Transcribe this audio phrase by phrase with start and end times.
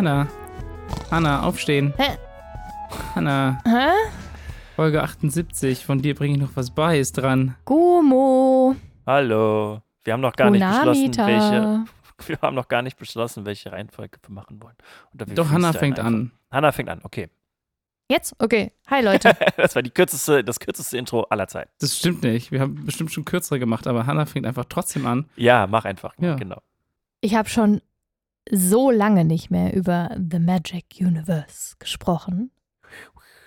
[0.00, 0.26] Hanna.
[1.10, 1.92] Hanna, aufstehen.
[1.98, 2.16] Hä?
[3.14, 3.90] Hanna, Hä?
[4.74, 5.84] Folge 78.
[5.84, 7.54] Von dir bringe ich noch was bei, ist dran.
[7.66, 8.76] Gumo.
[9.06, 9.82] Hallo.
[10.02, 11.84] Wir haben noch gar nicht beschlossen, welche.
[12.26, 14.76] Wir haben noch gar nicht beschlossen, welche Reihenfolge wir machen wollen.
[15.12, 16.10] Oder wir Doch, Hanna fängt einfach.
[16.10, 16.32] an.
[16.50, 17.28] Hanna fängt an, okay.
[18.08, 18.34] Jetzt?
[18.38, 18.72] Okay.
[18.88, 19.36] Hi, Leute.
[19.58, 21.70] Das war die kürzeste, das kürzeste Intro aller Zeiten.
[21.78, 22.52] Das stimmt nicht.
[22.52, 25.28] Wir haben bestimmt schon kürzere gemacht, aber Hanna fängt einfach trotzdem an.
[25.36, 26.14] Ja, mach einfach.
[26.18, 26.36] Ja.
[26.36, 26.62] Genau.
[27.20, 27.82] Ich habe schon
[28.50, 32.50] so lange nicht mehr über The Magic Universe gesprochen.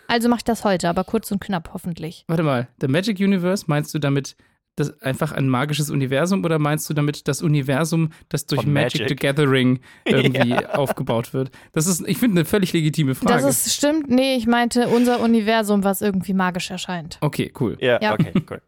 [0.07, 2.25] Also mache ich das heute, aber kurz und knapp hoffentlich.
[2.27, 4.35] Warte mal, The Magic Universe, meinst du damit
[4.75, 9.09] das einfach ein magisches Universum oder meinst du damit das Universum, das durch Magic, Magic.
[9.09, 10.71] the Gathering irgendwie Ja.
[10.75, 11.51] aufgebaut wird?
[11.73, 13.43] Das ist, ich finde, eine völlig legitime Frage.
[13.43, 14.09] Das ist stimmt.
[14.09, 17.17] Nee, ich meinte unser Universum, was irgendwie magisch erscheint.
[17.21, 17.77] okay, cool.
[17.79, 18.13] Ja, Ja.
[18.13, 18.61] okay, cool.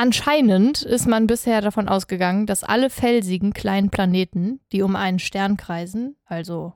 [0.00, 5.58] Anscheinend ist man bisher davon ausgegangen, dass alle felsigen kleinen Planeten, die um einen Stern
[5.58, 6.72] kreisen, also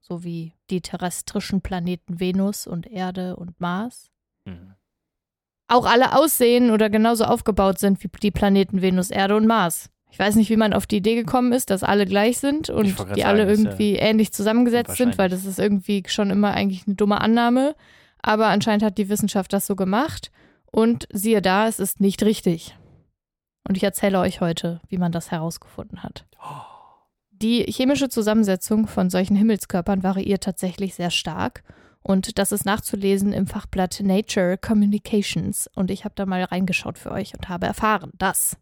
[0.00, 4.12] so wie die terrestrischen Planeten Venus und Erde und Mars,
[4.44, 4.74] Mhm.
[5.66, 9.90] auch alle aussehen oder genauso aufgebaut sind wie die Planeten Venus, Erde und Mars.
[10.12, 12.86] Ich weiß nicht, wie man auf die Idee gekommen ist, dass alle gleich sind und
[12.86, 16.30] die gerade alle sagen, ist ja irgendwie ähnlich zusammengesetzt sind, weil das ist irgendwie schon
[16.30, 17.74] immer eigentlich eine dumme Annahme.
[18.22, 20.30] Aber anscheinend hat die Wissenschaft das so gemacht
[20.70, 22.76] und siehe da, es ist nicht richtig.
[23.66, 26.24] Und ich erzähle euch heute, wie man das herausgefunden hat.
[27.30, 31.62] Die chemische Zusammensetzung von solchen Himmelskörpern variiert tatsächlich sehr stark.
[32.02, 35.68] Und das ist nachzulesen im Fachblatt Nature Communications.
[35.74, 38.56] Und ich habe da mal reingeschaut für euch und habe erfahren, dass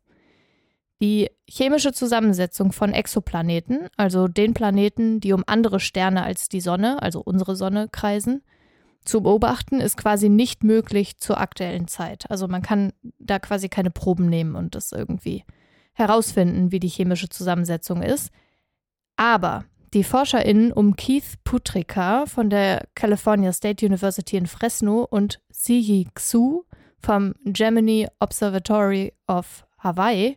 [1.01, 7.03] die chemische Zusammensetzung von Exoplaneten, also den Planeten, die um andere Sterne als die Sonne,
[7.03, 8.43] also unsere Sonne, kreisen,
[9.07, 12.31] zu beobachten, ist quasi nicht möglich zur aktuellen Zeit.
[12.31, 15.45] Also man kann da quasi keine Proben nehmen und das irgendwie
[15.95, 18.31] herausfinden, wie die chemische Zusammensetzung ist.
[19.17, 26.09] Aber die ForscherInnen um Keith Putrika von der California State University in Fresno und Siyi
[26.15, 26.65] Xu
[26.99, 30.37] vom Gemini Observatory of Hawaii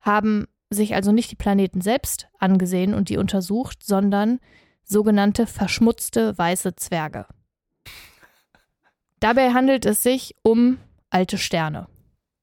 [0.00, 4.38] haben sich also nicht die Planeten selbst angesehen und die untersucht, sondern
[4.84, 7.26] sogenannte verschmutzte weiße Zwerge.
[9.20, 10.78] Dabei handelt es sich um
[11.10, 11.88] alte Sterne.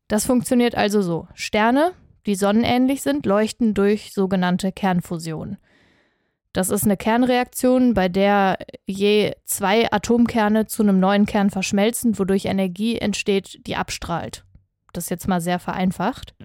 [0.08, 1.28] Das funktioniert also so.
[1.34, 1.92] Sterne,
[2.26, 5.58] die sonnenähnlich sind, leuchten durch sogenannte Kernfusion.
[6.54, 12.46] Das ist eine Kernreaktion, bei der je zwei Atomkerne zu einem neuen Kern verschmelzen, wodurch
[12.46, 14.46] Energie entsteht, die abstrahlt.
[14.94, 16.36] Das jetzt mal sehr vereinfacht.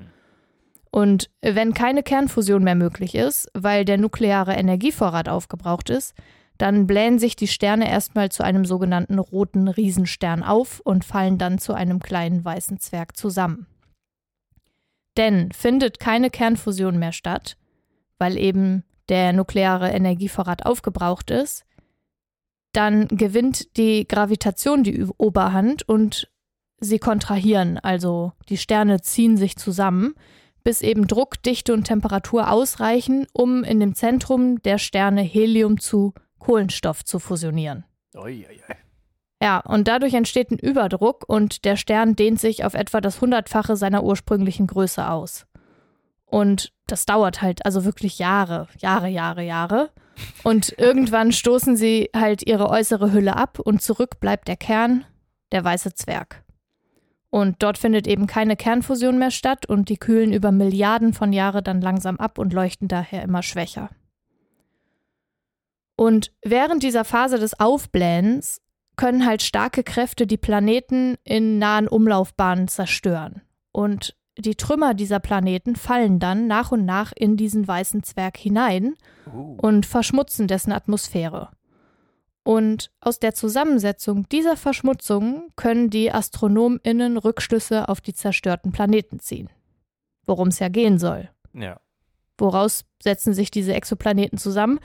[0.90, 6.14] Und wenn keine Kernfusion mehr möglich ist, weil der nukleare Energievorrat aufgebraucht ist,
[6.58, 11.58] dann blähen sich die Sterne erstmal zu einem sogenannten roten Riesenstern auf und fallen dann
[11.58, 13.66] zu einem kleinen weißen Zwerg zusammen.
[15.16, 17.56] Denn findet keine Kernfusion mehr statt,
[18.18, 21.64] weil eben der nukleare Energievorrat aufgebraucht ist,
[22.72, 26.30] dann gewinnt die Gravitation die Oberhand und
[26.80, 30.14] sie kontrahieren, also die Sterne ziehen sich zusammen,
[30.64, 36.12] bis eben Druck, Dichte und Temperatur ausreichen, um in dem Zentrum der Sterne Helium zu
[36.38, 37.84] Kohlenstoff zu fusionieren.
[38.14, 38.76] Ui, ui, ui.
[39.40, 43.76] Ja, und dadurch entsteht ein Überdruck und der Stern dehnt sich auf etwa das Hundertfache
[43.76, 45.46] seiner ursprünglichen Größe aus.
[46.24, 49.90] Und das dauert halt also wirklich Jahre, Jahre, Jahre, Jahre.
[50.42, 55.04] Und irgendwann stoßen sie halt ihre äußere Hülle ab und zurück bleibt der Kern,
[55.52, 56.42] der weiße Zwerg.
[57.30, 61.62] Und dort findet eben keine Kernfusion mehr statt und die kühlen über Milliarden von Jahren
[61.62, 63.90] dann langsam ab und leuchten daher immer schwächer.
[65.98, 68.62] Und während dieser Phase des Aufblähens
[68.94, 73.42] können halt starke Kräfte die Planeten in nahen Umlaufbahnen zerstören.
[73.72, 78.94] Und die Trümmer dieser Planeten fallen dann nach und nach in diesen weißen Zwerg hinein
[79.26, 79.56] Uh.
[79.60, 81.50] und verschmutzen dessen Atmosphäre.
[82.44, 89.50] Und aus der Zusammensetzung dieser Verschmutzungen können die AstronomInnen Rückschlüsse auf die zerstörten Planeten ziehen.
[90.26, 91.28] Worum es ja gehen soll.
[91.52, 91.80] Ja.
[92.38, 94.78] Woraus setzen sich diese Exoplaneten zusammen?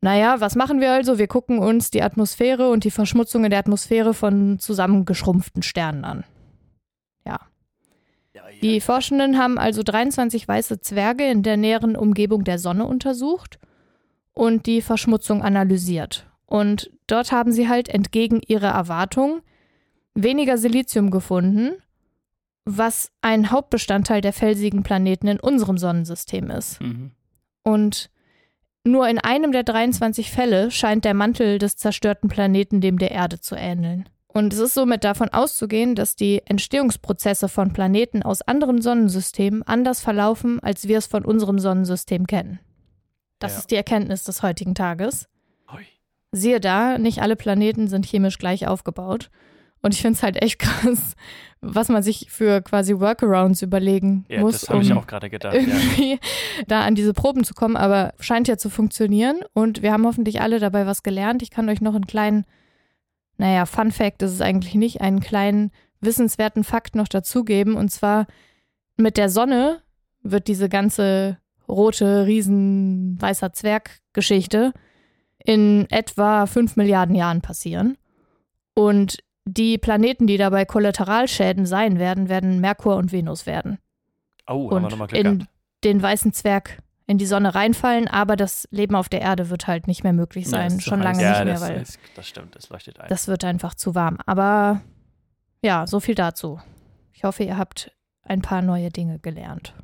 [0.00, 1.18] Naja, was machen wir also?
[1.18, 6.24] Wir gucken uns die Atmosphäre und die Verschmutzung in der Atmosphäre von zusammengeschrumpften Sternen an.
[7.26, 7.40] Ja.
[8.62, 13.58] Die Forschenden haben also 23 weiße Zwerge in der näheren Umgebung der Sonne untersucht
[14.34, 16.26] und die Verschmutzung analysiert.
[16.46, 19.40] Und dort haben sie halt entgegen ihrer Erwartung
[20.14, 21.72] weniger Silizium gefunden,
[22.64, 26.80] was ein Hauptbestandteil der felsigen Planeten in unserem Sonnensystem ist.
[26.80, 27.12] Mhm.
[27.62, 28.10] Und
[28.86, 33.40] nur in einem der 23 Fälle scheint der Mantel des zerstörten Planeten dem der Erde
[33.40, 34.08] zu ähneln.
[34.28, 40.00] Und es ist somit davon auszugehen, dass die Entstehungsprozesse von Planeten aus anderen Sonnensystemen anders
[40.00, 42.60] verlaufen, als wir es von unserem Sonnensystem kennen.
[43.38, 43.58] Das ja.
[43.60, 45.26] ist die Erkenntnis des heutigen Tages.
[46.32, 49.30] Siehe da, nicht alle Planeten sind chemisch gleich aufgebaut.
[49.86, 51.14] Und ich finde es halt echt krass,
[51.60, 55.54] was man sich für quasi Workarounds überlegen ja, muss, das um ich auch gerade gedacht,
[55.54, 56.18] irgendwie ja.
[56.66, 57.76] da an diese Proben zu kommen.
[57.76, 59.40] Aber scheint ja zu funktionieren.
[59.54, 61.40] Und wir haben hoffentlich alle dabei was gelernt.
[61.42, 62.44] Ich kann euch noch einen kleinen,
[63.38, 67.76] naja, Fun Fact ist es eigentlich nicht, einen kleinen wissenswerten Fakt noch dazugeben.
[67.76, 68.26] Und zwar
[68.96, 69.82] mit der Sonne
[70.22, 74.72] wird diese ganze rote, riesen, weißer Zwerg-Geschichte
[75.44, 77.96] in etwa 5 Milliarden Jahren passieren.
[78.74, 83.78] Und die Planeten, die dabei Kollateralschäden sein werden, werden Merkur und Venus werden.
[84.46, 85.50] Oh, haben wir nochmal Glück in gehabt.
[85.84, 89.86] den weißen Zwerg in die Sonne reinfallen, aber das Leben auf der Erde wird halt
[89.86, 90.72] nicht mehr möglich sein.
[90.72, 93.08] Ja, Schon lange ja, nicht mehr, das, weil ist, das stimmt, das leuchtet ein.
[93.08, 94.18] Das wird einfach zu warm.
[94.26, 94.82] Aber
[95.62, 96.60] ja, so viel dazu.
[97.12, 99.74] Ich hoffe, ihr habt ein paar neue Dinge gelernt.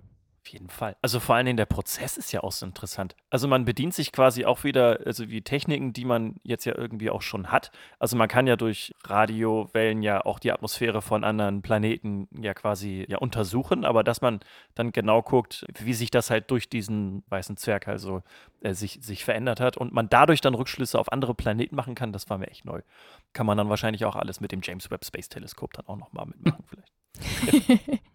[0.44, 0.96] Auf jeden Fall.
[1.02, 3.14] Also vor allen Dingen der Prozess ist ja auch so interessant.
[3.30, 7.10] Also man bedient sich quasi auch wieder, also wie Techniken, die man jetzt ja irgendwie
[7.10, 7.70] auch schon hat.
[8.00, 13.06] Also man kann ja durch Radiowellen ja auch die Atmosphäre von anderen Planeten ja quasi
[13.08, 14.40] ja untersuchen, aber dass man
[14.74, 18.24] dann genau guckt, wie sich das halt durch diesen weißen Zwerg also
[18.62, 22.12] äh, sich, sich verändert hat und man dadurch dann Rückschlüsse auf andere Planeten machen kann,
[22.12, 22.82] das war mir echt neu.
[23.32, 26.26] Kann man dann wahrscheinlich auch alles mit dem James Webb Space Teleskop dann auch nochmal
[26.26, 28.02] mitmachen vielleicht.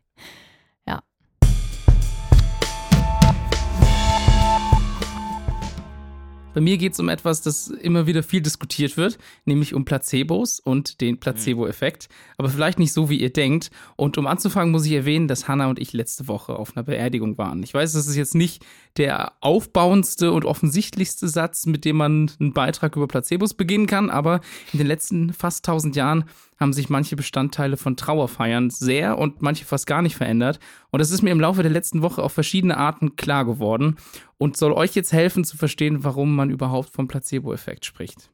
[6.57, 10.59] Bei mir geht es um etwas, das immer wieder viel diskutiert wird, nämlich um Placebos
[10.59, 12.09] und den Placebo-Effekt.
[12.35, 13.69] Aber vielleicht nicht so, wie ihr denkt.
[13.95, 17.37] Und um anzufangen, muss ich erwähnen, dass Hannah und ich letzte Woche auf einer Beerdigung
[17.37, 17.61] waren.
[17.61, 18.65] Ich weiß, das ist jetzt nicht
[18.97, 24.41] der aufbauendste und offensichtlichste Satz, mit dem man einen Beitrag über Placebos beginnen kann, aber
[24.73, 26.25] in den letzten fast 1000 Jahren
[26.59, 30.59] haben sich manche Bestandteile von Trauerfeiern sehr und manche fast gar nicht verändert.
[30.89, 33.97] Und das ist mir im Laufe der letzten Woche auf verschiedene Arten klar geworden
[34.37, 38.31] und soll euch jetzt helfen zu verstehen, warum man überhaupt vom Placebo-Effekt spricht.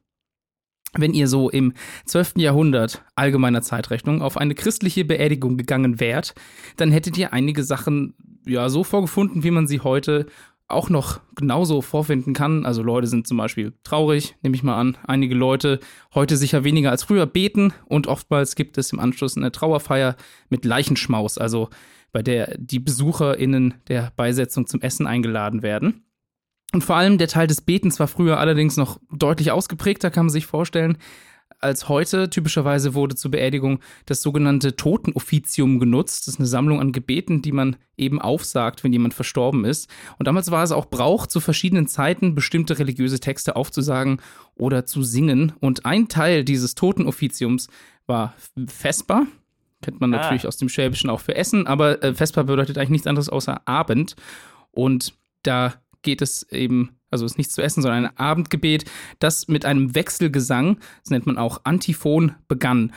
[0.96, 1.72] Wenn ihr so im
[2.06, 2.34] 12.
[2.36, 6.34] Jahrhundert allgemeiner Zeitrechnung auf eine christliche Beerdigung gegangen wärt,
[6.76, 8.14] dann hättet ihr einige Sachen
[8.46, 10.26] ja so vorgefunden, wie man sie heute
[10.68, 12.64] auch noch genauso vorfinden kann.
[12.64, 14.96] Also Leute sind zum Beispiel traurig, nehme ich mal an.
[15.06, 15.80] Einige Leute
[16.14, 20.16] heute sicher weniger als früher beten und oftmals gibt es im Anschluss eine Trauerfeier
[20.48, 21.68] mit Leichenschmaus, also
[22.12, 26.04] bei der die BesucherInnen der Beisetzung zum Essen eingeladen werden.
[26.72, 30.32] Und vor allem der Teil des Betens war früher allerdings noch deutlich ausgeprägter, kann man
[30.32, 30.98] sich vorstellen
[31.64, 32.30] als heute.
[32.30, 36.26] Typischerweise wurde zur Beerdigung das sogenannte Totenoffizium genutzt.
[36.26, 39.88] Das ist eine Sammlung an Gebeten, die man eben aufsagt, wenn jemand verstorben ist.
[40.18, 44.20] Und damals war es auch Brauch, zu verschiedenen Zeiten bestimmte religiöse Texte aufzusagen
[44.54, 45.52] oder zu singen.
[45.60, 47.68] Und ein Teil dieses Totenoffiziums
[48.06, 48.34] war
[48.66, 49.26] Vesper.
[49.82, 50.18] Kennt man ah.
[50.18, 53.66] natürlich aus dem Schwäbischen auch für Essen, aber äh, Vesper bedeutet eigentlich nichts anderes außer
[53.66, 54.16] Abend.
[54.70, 58.84] Und da geht es eben also ist nichts zu essen, sondern ein Abendgebet,
[59.20, 62.92] das mit einem Wechselgesang, das nennt man auch Antiphon, begann.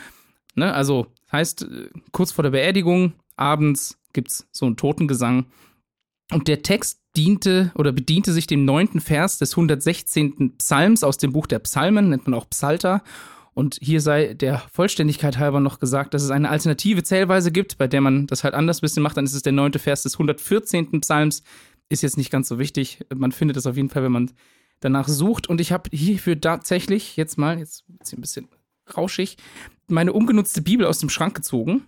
[0.56, 0.74] Ne?
[0.74, 5.46] Also heißt, äh, kurz vor der Beerdigung, abends gibt es so einen Totengesang.
[6.32, 10.56] Und der Text diente oder bediente sich dem neunten Vers des 116.
[10.58, 13.02] Psalms aus dem Buch der Psalmen, nennt man auch Psalter.
[13.54, 17.88] Und hier sei der Vollständigkeit halber noch gesagt, dass es eine alternative Zählweise gibt, bei
[17.88, 19.16] der man das halt anders ein bisschen macht.
[19.16, 21.00] Dann ist es der neunte Vers des 114.
[21.00, 21.42] Psalms,
[21.88, 23.04] ist jetzt nicht ganz so wichtig.
[23.14, 24.30] Man findet es auf jeden Fall, wenn man
[24.80, 25.48] danach sucht.
[25.48, 28.48] Und ich habe hierfür tatsächlich jetzt mal, jetzt ist ein bisschen
[28.96, 29.36] rauschig,
[29.88, 31.86] meine ungenutzte Bibel aus dem Schrank gezogen.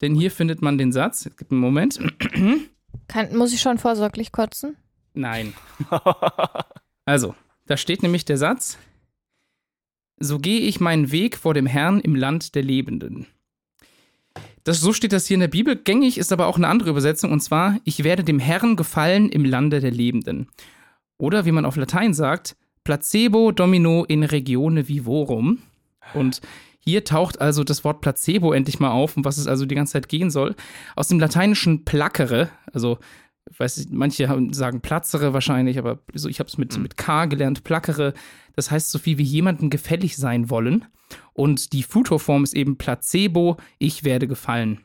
[0.00, 1.26] Denn hier findet man den Satz.
[1.26, 1.98] Es gibt einen Moment.
[3.08, 4.76] Kann, muss ich schon vorsorglich kotzen?
[5.14, 5.54] Nein.
[7.04, 7.34] also,
[7.66, 8.78] da steht nämlich der Satz:
[10.18, 13.26] So gehe ich meinen Weg vor dem Herrn im Land der Lebenden.
[14.66, 15.76] Das, so steht das hier in der Bibel.
[15.76, 19.44] Gängig ist aber auch eine andere Übersetzung, und zwar, ich werde dem Herrn gefallen im
[19.44, 20.48] Lande der Lebenden.
[21.18, 25.60] Oder wie man auf Latein sagt, placebo domino in regione vivorum.
[26.14, 26.40] Und
[26.80, 29.92] hier taucht also das Wort Placebo endlich mal auf, um was es also die ganze
[29.92, 30.56] Zeit gehen soll.
[30.96, 32.98] Aus dem lateinischen placere, also
[33.48, 36.82] ich weiß nicht, manche sagen platzere wahrscheinlich, aber so, ich habe es mit, hm.
[36.82, 38.14] mit K gelernt, placere.
[38.56, 40.86] Das heißt so viel wie jemandem gefällig sein wollen.
[41.34, 44.80] Und die Futurform ist eben Placebo, ich werde gefallen.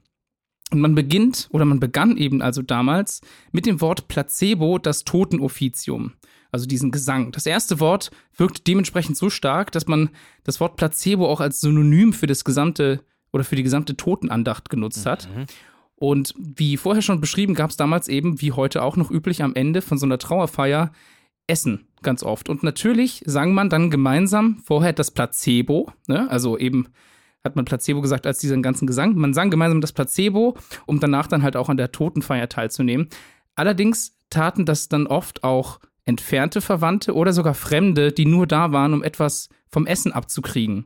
[0.71, 6.13] Und man beginnt oder man begann eben also damals mit dem Wort Placebo das Totenoffizium,
[6.51, 7.31] also diesen Gesang.
[7.31, 10.09] Das erste Wort wirkt dementsprechend so stark, dass man
[10.43, 15.05] das Wort Placebo auch als Synonym für das gesamte oder für die gesamte Totenandacht genutzt
[15.05, 15.27] hat.
[15.33, 15.45] Mhm.
[15.95, 19.53] Und wie vorher schon beschrieben, gab es damals eben, wie heute auch noch üblich, am
[19.53, 20.91] Ende von so einer Trauerfeier
[21.47, 22.49] Essen ganz oft.
[22.49, 26.29] Und natürlich sang man dann gemeinsam vorher das Placebo, ne?
[26.29, 26.87] also eben
[27.43, 29.15] hat man Placebo gesagt als diesen ganzen Gesang.
[29.15, 30.55] Man sang gemeinsam das Placebo,
[30.85, 33.09] um danach dann halt auch an der Totenfeier teilzunehmen.
[33.55, 38.93] Allerdings taten das dann oft auch entfernte Verwandte oder sogar Fremde, die nur da waren,
[38.93, 40.85] um etwas vom Essen abzukriegen.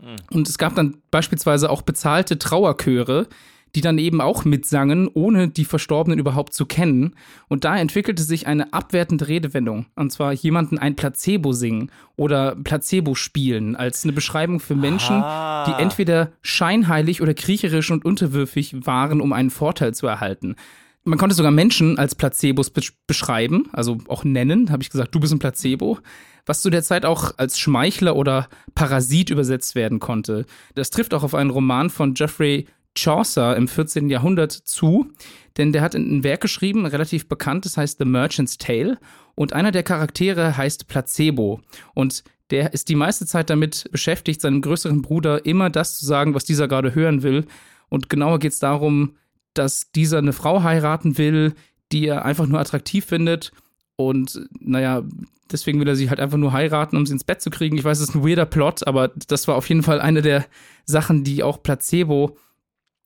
[0.00, 0.16] Mhm.
[0.30, 3.28] Und es gab dann beispielsweise auch bezahlte Trauerchöre,
[3.74, 7.14] die dann eben auch mitsangen, ohne die Verstorbenen überhaupt zu kennen.
[7.48, 9.86] Und da entwickelte sich eine abwertende Redewendung.
[9.96, 15.64] Und zwar jemanden ein Placebo singen oder Placebo spielen, als eine Beschreibung für Menschen, ah.
[15.66, 20.56] die entweder scheinheilig oder kriecherisch und unterwürfig waren, um einen Vorteil zu erhalten.
[21.04, 25.18] Man konnte sogar Menschen als Placebos be beschreiben, also auch nennen, habe ich gesagt, du
[25.18, 25.98] bist ein Placebo,
[26.46, 30.46] was zu der Zeit auch als Schmeichler oder Parasit übersetzt werden konnte.
[30.74, 34.08] Das trifft auch auf einen Roman von Geoffrey Chaucer im 14.
[34.08, 35.10] Jahrhundert zu,
[35.56, 38.98] denn der hat ein Werk geschrieben, relativ bekannt, das heißt The Merchant's Tale.
[39.34, 41.60] Und einer der Charaktere heißt Placebo.
[41.94, 46.34] Und der ist die meiste Zeit damit beschäftigt, seinem größeren Bruder immer das zu sagen,
[46.34, 47.46] was dieser gerade hören will.
[47.88, 49.16] Und genauer geht es darum,
[49.54, 51.54] dass dieser eine Frau heiraten will,
[51.92, 53.52] die er einfach nur attraktiv findet.
[53.96, 55.02] Und naja,
[55.50, 57.76] deswegen will er sie halt einfach nur heiraten, um sie ins Bett zu kriegen.
[57.76, 60.46] Ich weiß, es ist ein weirder Plot, aber das war auf jeden Fall eine der
[60.84, 62.36] Sachen, die auch Placebo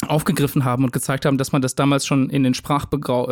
[0.07, 3.29] aufgegriffen haben und gezeigt haben, dass man das damals schon in den Sprachgebrauch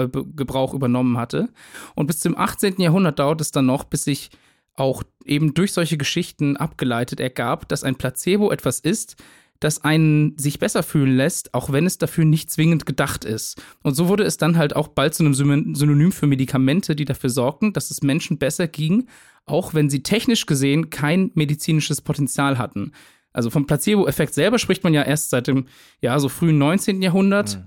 [0.72, 1.50] äh, übernommen hatte.
[1.94, 2.80] Und bis zum 18.
[2.80, 4.30] Jahrhundert dauert es dann noch, bis sich
[4.74, 9.16] auch eben durch solche Geschichten abgeleitet ergab, dass ein Placebo etwas ist,
[9.60, 13.62] das einen sich besser fühlen lässt, auch wenn es dafür nicht zwingend gedacht ist.
[13.82, 17.30] Und so wurde es dann halt auch bald zu einem Synonym für Medikamente, die dafür
[17.30, 19.06] sorgten, dass es Menschen besser ging,
[19.46, 22.92] auch wenn sie technisch gesehen kein medizinisches Potenzial hatten.
[23.34, 25.66] Also vom Placebo-Effekt selber spricht man ja erst seit dem,
[26.00, 27.02] ja, so frühen 19.
[27.02, 27.56] Jahrhundert.
[27.56, 27.64] Mhm.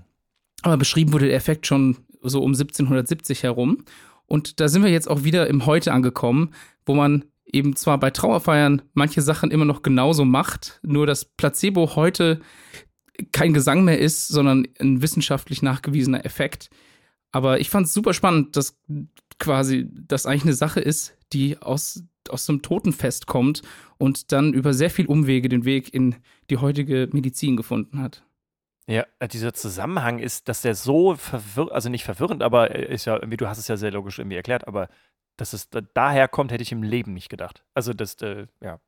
[0.62, 3.84] Aber beschrieben wurde der Effekt schon so um 1770 herum.
[4.26, 6.50] Und da sind wir jetzt auch wieder im Heute angekommen,
[6.84, 11.94] wo man eben zwar bei Trauerfeiern manche Sachen immer noch genauso macht, nur dass Placebo
[11.96, 12.40] heute
[13.32, 16.70] kein Gesang mehr ist, sondern ein wissenschaftlich nachgewiesener Effekt.
[17.30, 18.78] Aber ich fand es super spannend, dass
[19.38, 23.62] quasi das eigentlich eine Sache ist, die aus aus dem Totenfest kommt
[23.98, 26.16] und dann über sehr viel Umwege den Weg in
[26.50, 28.24] die heutige Medizin gefunden hat.
[28.88, 33.16] Ja, äh, dieser Zusammenhang ist, dass der so verwirrend, also nicht verwirrend, aber ist ja
[33.16, 34.88] irgendwie, du hast es ja sehr logisch irgendwie erklärt, aber
[35.36, 37.64] dass es daher kommt, hätte ich im Leben nicht gedacht.
[37.74, 38.80] Also das, äh, ja.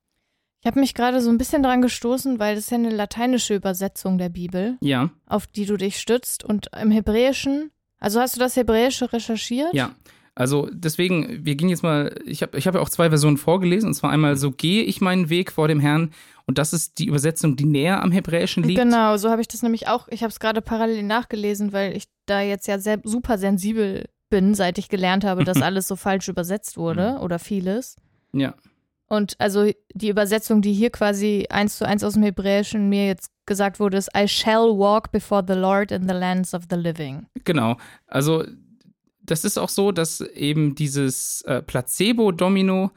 [0.61, 3.55] Ich habe mich gerade so ein bisschen dran gestoßen, weil das ist ja eine lateinische
[3.55, 5.11] Übersetzung der Bibel, ja.
[5.27, 6.45] auf die du dich stützt.
[6.45, 9.73] Und im Hebräischen, also hast du das Hebräische recherchiert?
[9.73, 9.95] Ja,
[10.35, 13.89] also deswegen, wir gehen jetzt mal, ich habe ich hab ja auch zwei Versionen vorgelesen,
[13.89, 16.13] und zwar einmal so gehe ich meinen Weg vor dem Herrn
[16.47, 18.81] und das ist die Übersetzung, die näher am Hebräischen liegt.
[18.81, 22.05] Genau, so habe ich das nämlich auch, ich habe es gerade parallel nachgelesen, weil ich
[22.27, 26.29] da jetzt ja sehr, super sensibel bin, seit ich gelernt habe, dass alles so falsch
[26.29, 27.97] übersetzt wurde oder vieles.
[28.33, 28.55] Ja.
[29.09, 33.33] Und also die Übersetzung, die hier quasi eins zu eins aus dem Hebräischen mir jetzt
[33.45, 37.27] gesagt wurde, ist I shall walk before the Lord in the lands of the living.
[37.45, 37.77] Genau.
[38.07, 38.45] Also
[39.31, 42.91] das ist auch so, dass eben dieses äh, Placebo-Domino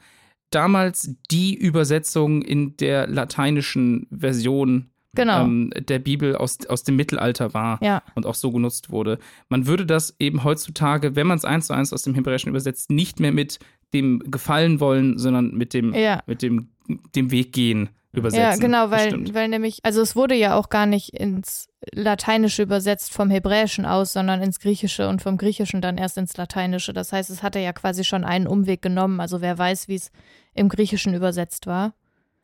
[0.50, 5.44] damals die Übersetzung in der lateinischen Version genau.
[5.44, 8.02] ähm, der Bibel aus, aus dem Mittelalter war ja.
[8.14, 9.18] und auch so genutzt wurde.
[9.48, 12.90] Man würde das eben heutzutage, wenn man es eins zu eins aus dem Hebräischen übersetzt,
[12.90, 13.58] nicht mehr mit
[13.92, 16.22] dem Gefallen wollen, sondern mit dem, ja.
[16.26, 16.68] mit dem,
[17.14, 18.42] dem Weg gehen übersetzen.
[18.42, 23.12] Ja, genau, weil, weil nämlich, also es wurde ja auch gar nicht ins Lateinische übersetzt
[23.12, 26.92] vom Hebräischen aus, sondern ins Griechische und vom Griechischen dann erst ins Lateinische.
[26.92, 29.20] Das heißt, es hatte ja quasi schon einen Umweg genommen.
[29.20, 30.10] Also wer weiß, wie es
[30.54, 31.94] im Griechischen übersetzt war.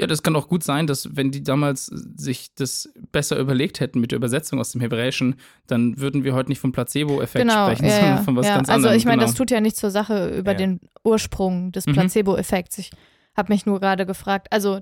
[0.00, 4.00] Ja, das kann auch gut sein, dass wenn die damals sich das besser überlegt hätten
[4.00, 5.34] mit der Übersetzung aus dem Hebräischen,
[5.66, 8.54] dann würden wir heute nicht vom Placebo-Effekt genau, sprechen, ja, sondern von was ja.
[8.54, 8.92] ganz also, anderem.
[8.92, 9.26] Also ich meine, genau.
[9.26, 10.56] das tut ja nichts zur Sache über ja.
[10.56, 11.92] den Ursprung des mhm.
[11.92, 12.78] Placebo-Effekts.
[12.78, 12.92] Ich
[13.36, 14.80] habe mich nur gerade gefragt, also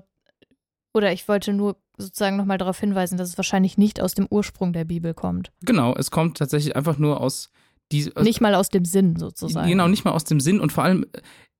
[0.93, 4.73] oder ich wollte nur sozusagen nochmal darauf hinweisen, dass es wahrscheinlich nicht aus dem Ursprung
[4.73, 5.51] der Bibel kommt.
[5.61, 7.51] Genau, es kommt tatsächlich einfach nur aus
[7.91, 9.67] die, nicht mal aus dem Sinn sozusagen.
[9.67, 11.05] Genau, nicht mal aus dem Sinn und vor allem,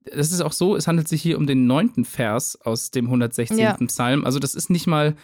[0.05, 3.57] das ist auch so, es handelt sich hier um den neunten Vers aus dem 116.
[3.57, 3.73] Ja.
[3.73, 4.25] Psalm.
[4.25, 5.15] Also das ist nicht mal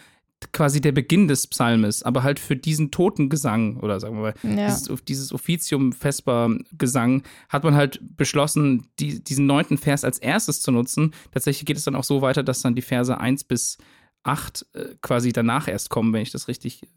[0.52, 4.66] quasi der Beginn des Psalmes, aber halt für diesen Totengesang oder sagen wir mal, ja.
[4.66, 10.60] dieses, dieses Offizium Vesper Gesang hat man halt beschlossen, die, diesen neunten Vers als erstes
[10.60, 11.14] zu nutzen.
[11.32, 13.78] Tatsächlich geht es dann auch so weiter, dass dann die Verse 1 bis
[14.26, 16.88] 8 äh, quasi danach erst kommen, wenn ich das richtig äh,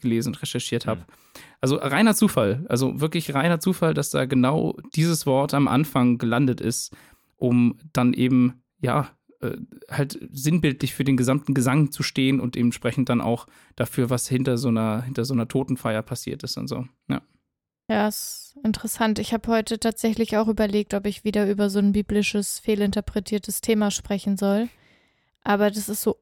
[0.00, 1.00] gelesen und recherchiert habe.
[1.00, 1.40] Mhm.
[1.60, 6.60] Also reiner Zufall, also wirklich reiner Zufall, dass da genau dieses Wort am Anfang gelandet
[6.60, 6.94] ist,
[7.36, 9.10] um dann eben, ja,
[9.52, 9.56] äh,
[9.90, 14.58] halt sinnbildlich für den gesamten Gesang zu stehen und entsprechend dann auch dafür, was hinter
[14.58, 16.86] so einer, hinter so einer Totenfeier passiert ist und so.
[17.08, 17.22] Ja.
[17.88, 19.20] Ja, ist interessant.
[19.20, 23.92] Ich habe heute tatsächlich auch überlegt, ob ich wieder über so ein biblisches, fehlinterpretiertes Thema
[23.92, 24.68] sprechen soll.
[25.44, 26.16] Aber das ist so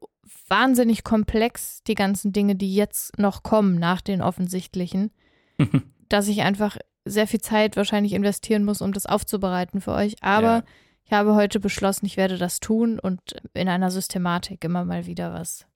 [0.47, 5.11] wahnsinnig komplex, die ganzen Dinge, die jetzt noch kommen nach den offensichtlichen,
[6.09, 10.21] dass ich einfach sehr viel Zeit wahrscheinlich investieren muss, um das aufzubereiten für euch.
[10.21, 10.63] Aber ja.
[11.05, 13.19] Ich habe heute beschlossen, ich werde das tun und
[13.53, 15.67] in einer Systematik immer mal wieder was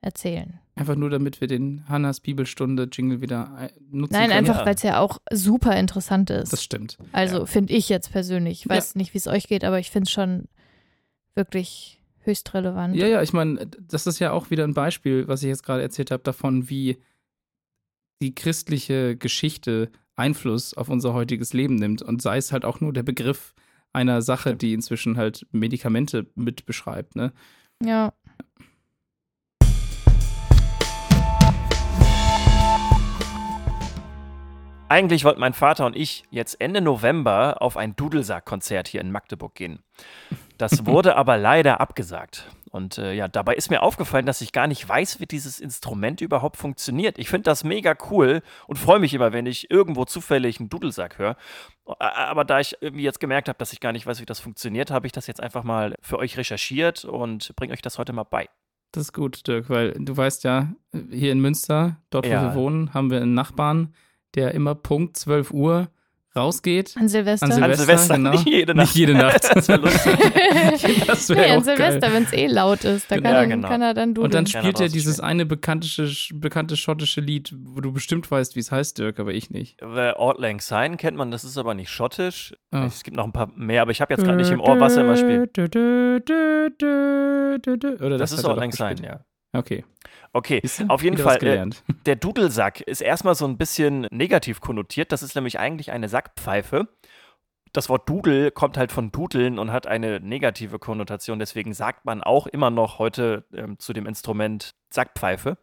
[0.00, 0.60] erzählen.
[0.76, 4.32] Einfach nur, damit wir den Hannas Bibelstunde Jingle wieder äh, nutzen Nein, können.
[4.32, 6.52] einfach, weil es ja auch super interessant ist.
[6.52, 6.98] Das stimmt.
[7.12, 7.46] Also ja.
[7.46, 8.60] finde ich jetzt persönlich.
[8.60, 8.98] Ich weiß ja.
[8.98, 10.48] nicht, wie es euch geht, aber ich finde es schon
[11.34, 12.94] wirklich höchst relevant.
[12.94, 15.82] Ja, ja, ich meine, das ist ja auch wieder ein Beispiel, was ich jetzt gerade
[15.82, 16.98] erzählt habe, davon, wie
[18.22, 22.92] die christliche Geschichte Einfluss auf unser heutiges Leben nimmt und sei es halt auch nur
[22.92, 23.54] der Begriff
[23.92, 27.32] einer Sache, die inzwischen halt Medikamente mit beschreibt, ne?
[27.82, 28.12] Ja.
[34.90, 39.54] Eigentlich wollten mein Vater und ich jetzt Ende November auf ein Dudelsack-Konzert hier in Magdeburg
[39.54, 39.80] gehen.
[40.56, 42.48] Das wurde aber leider abgesagt.
[42.68, 46.20] Und äh, ja, dabei ist mir aufgefallen, dass ich gar nicht weiß, wie dieses Instrument
[46.20, 47.18] überhaupt funktioniert.
[47.18, 51.18] Ich finde das mega cool und freue mich immer, wenn ich irgendwo zufällig einen Dudelsack
[51.18, 51.36] höre.
[51.86, 54.90] Aber da ich irgendwie jetzt gemerkt habe, dass ich gar nicht weiß, wie das funktioniert,
[54.90, 58.24] habe ich das jetzt einfach mal für euch recherchiert und bringe euch das heute mal
[58.24, 58.48] bei.
[58.92, 60.72] Das ist gut, Dirk, weil du weißt ja,
[61.10, 62.42] hier in Münster, dort wo ja.
[62.42, 63.94] wir wohnen, haben wir einen Nachbarn,
[64.34, 65.88] der immer Punkt 12 Uhr
[66.36, 66.94] rausgeht.
[66.96, 67.46] An Silvester.
[67.46, 68.30] An Silvester, An Silvester genau.
[68.30, 68.86] nicht jede Nacht.
[68.86, 69.50] Nicht jede Nacht.
[69.54, 71.06] das wäre lustig.
[71.06, 73.68] das wär nee, an Silvester, wenn es eh laut ist, da kann, ja, genau.
[73.68, 74.26] kann, er dann dudeln.
[74.26, 78.60] Und dann spielt er dieses eine bekannte, bekannte schottische Lied, wo du bestimmt weißt, wie
[78.60, 79.78] es heißt, Dirk, aber ich nicht.
[79.80, 82.54] The Auld Lang Syne kennt man, das ist aber nicht schottisch.
[82.72, 82.78] Oh.
[82.78, 84.96] Es gibt noch ein paar mehr, aber ich habe jetzt gerade nicht im Ohr, was
[84.96, 85.58] er immer spielt.
[85.58, 86.20] Oder
[88.18, 89.20] das, das ist Auld Lang Syne, ja.
[89.58, 89.84] Okay.
[90.32, 91.42] Okay, auf jeden Fall.
[91.42, 91.70] Äh,
[92.06, 95.10] der Dudelsack ist erstmal so ein bisschen negativ konnotiert.
[95.10, 96.88] Das ist nämlich eigentlich eine Sackpfeife.
[97.72, 101.38] Das Wort Dudel kommt halt von Dudeln und hat eine negative Konnotation.
[101.38, 105.58] Deswegen sagt man auch immer noch heute ähm, zu dem Instrument Sackpfeife.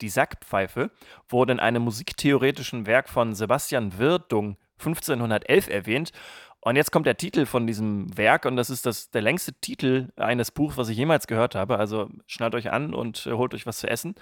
[0.00, 0.90] Die Sackpfeife
[1.28, 6.12] wurde in einem musiktheoretischen Werk von Sebastian Wirdung 1511 erwähnt
[6.64, 10.12] und jetzt kommt der Titel von diesem Werk und das ist das, der längste Titel
[10.14, 11.76] eines Buchs, was ich jemals gehört habe.
[11.76, 14.14] Also schnallt euch an und äh, holt euch was zu essen.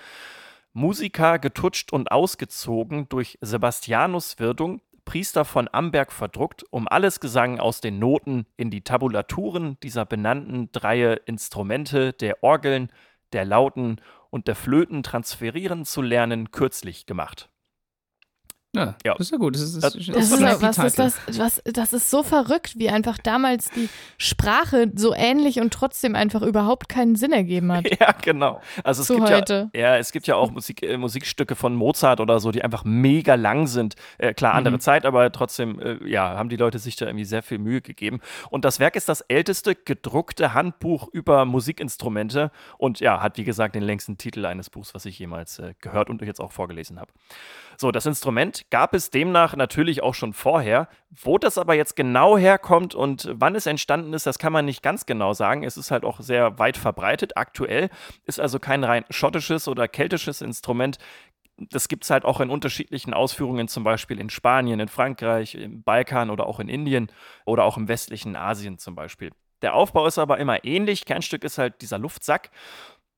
[0.72, 7.82] Musiker getutscht und ausgezogen durch Sebastianus Wirdung, Priester von Amberg verdruckt, um alles Gesang aus
[7.82, 12.90] den Noten in die Tabulaturen dieser benannten drei Instrumente der Orgeln,
[13.34, 14.00] der Lauten
[14.30, 17.49] und der Flöten transferieren zu lernen, kürzlich gemacht.
[18.74, 19.56] Ja, ja, das ist ja gut.
[19.56, 22.88] Das ist, das, das, das ist, was ist das, was, das ist so verrückt, wie
[22.88, 27.88] einfach damals die Sprache so ähnlich und trotzdem einfach überhaupt keinen Sinn ergeben hat.
[28.00, 28.62] Ja, genau.
[28.84, 29.70] Also es Zu gibt heute.
[29.74, 32.84] ja, ja, es gibt ja auch Musik, äh, Musikstücke von Mozart oder so, die einfach
[32.84, 33.94] mega lang sind.
[34.16, 34.80] Äh, klar, andere mhm.
[34.80, 38.20] Zeit, aber trotzdem, äh, ja, haben die Leute sich da irgendwie sehr viel Mühe gegeben.
[38.48, 43.74] Und das Werk ist das älteste gedruckte Handbuch über Musikinstrumente und ja, hat wie gesagt
[43.74, 47.10] den längsten Titel eines Buchs, was ich jemals äh, gehört und jetzt auch vorgelesen habe.
[47.76, 50.88] So, das Instrument gab es demnach natürlich auch schon vorher.
[51.10, 54.82] Wo das aber jetzt genau herkommt und wann es entstanden ist, das kann man nicht
[54.82, 55.64] ganz genau sagen.
[55.64, 57.36] Es ist halt auch sehr weit verbreitet.
[57.36, 57.90] Aktuell
[58.24, 60.98] ist also kein rein schottisches oder keltisches Instrument.
[61.56, 65.82] Das gibt es halt auch in unterschiedlichen Ausführungen, zum Beispiel in Spanien, in Frankreich, im
[65.82, 67.10] Balkan oder auch in Indien
[67.44, 69.30] oder auch im westlichen Asien zum Beispiel.
[69.62, 71.04] Der Aufbau ist aber immer ähnlich.
[71.04, 72.50] Kernstück ist halt dieser Luftsack,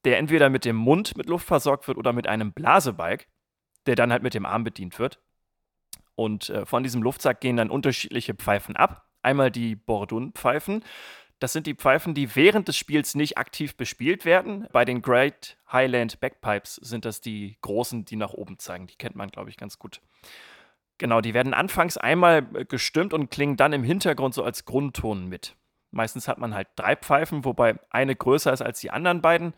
[0.04, 3.26] der entweder mit dem Mund mit Luft versorgt wird oder mit einem Blasebalg
[3.86, 5.20] der dann halt mit dem Arm bedient wird.
[6.14, 9.06] Und äh, von diesem Luftsack gehen dann unterschiedliche Pfeifen ab.
[9.22, 10.84] Einmal die Bordun-Pfeifen.
[11.38, 14.68] Das sind die Pfeifen, die während des Spiels nicht aktiv bespielt werden.
[14.72, 18.86] Bei den Great Highland Backpipes sind das die großen, die nach oben zeigen.
[18.86, 20.00] Die kennt man, glaube ich, ganz gut.
[20.98, 25.28] Genau, die werden anfangs einmal äh, gestimmt und klingen dann im Hintergrund so als Grundton
[25.28, 25.56] mit.
[25.90, 29.52] Meistens hat man halt drei Pfeifen, wobei eine größer ist als die anderen beiden.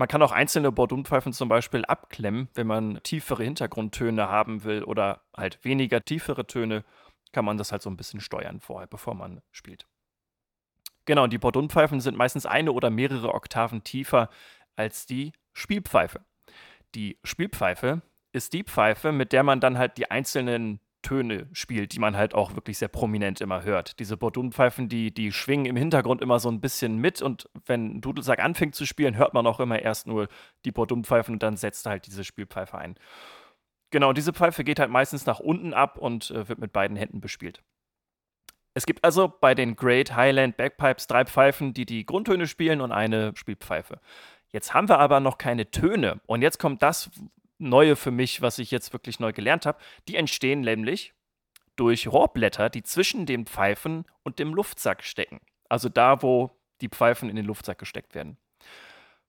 [0.00, 5.20] Man kann auch einzelne Bordunpfeifen zum Beispiel abklemmen, wenn man tiefere Hintergrundtöne haben will oder
[5.36, 6.86] halt weniger tiefere Töne,
[7.32, 9.86] kann man das halt so ein bisschen steuern vorher, bevor man spielt.
[11.04, 14.30] Genau, und die Bordunpfeifen sind meistens eine oder mehrere Oktaven tiefer
[14.74, 16.24] als die Spielpfeife.
[16.94, 18.00] Die Spielpfeife
[18.32, 22.34] ist die Pfeife, mit der man dann halt die einzelnen Töne spielt, die man halt
[22.34, 23.98] auch wirklich sehr prominent immer hört.
[23.98, 28.38] Diese Bordunpfeifen, die, die schwingen im Hintergrund immer so ein bisschen mit und wenn Dudelsack
[28.38, 30.28] anfängt zu spielen, hört man auch immer erst nur
[30.64, 32.96] die Bordunpfeifen und dann setzt halt diese Spielpfeife ein.
[33.90, 37.20] Genau, diese Pfeife geht halt meistens nach unten ab und äh, wird mit beiden Händen
[37.20, 37.62] bespielt.
[38.74, 42.92] Es gibt also bei den Great Highland Bagpipes drei Pfeifen, die die Grundtöne spielen und
[42.92, 44.00] eine Spielpfeife.
[44.52, 46.20] Jetzt haben wir aber noch keine Töne.
[46.26, 47.10] Und jetzt kommt das,
[47.60, 49.78] Neue für mich, was ich jetzt wirklich neu gelernt habe.
[50.08, 51.14] Die entstehen nämlich
[51.76, 55.40] durch Rohrblätter, die zwischen den Pfeifen und dem Luftsack stecken.
[55.68, 58.36] Also da, wo die Pfeifen in den Luftsack gesteckt werden.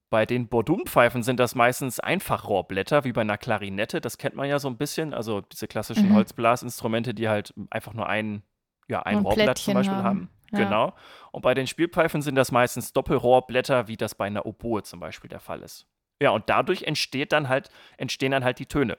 [0.10, 4.02] Bei den Bordunpfeifen sind das meistens Einfachrohrblätter, wie bei einer Klarinette.
[4.02, 5.14] Das kennt man ja so ein bisschen.
[5.14, 6.16] Also diese klassischen mhm.
[6.16, 8.44] Holzblasinstrumente, die halt einfach nur ein,
[8.90, 10.04] ja, ein Rohrblatt zum Beispiel haben.
[10.04, 10.30] haben.
[10.52, 10.60] Ja.
[10.60, 10.94] Genau.
[11.32, 15.30] Und bei den Spielpfeifen sind das meistens Doppelrohrblätter, wie das bei einer Oboe zum Beispiel
[15.30, 15.88] der Fall ist.
[16.22, 18.96] Ja, und dadurch entsteht dann halt, entstehen dann halt die Töne.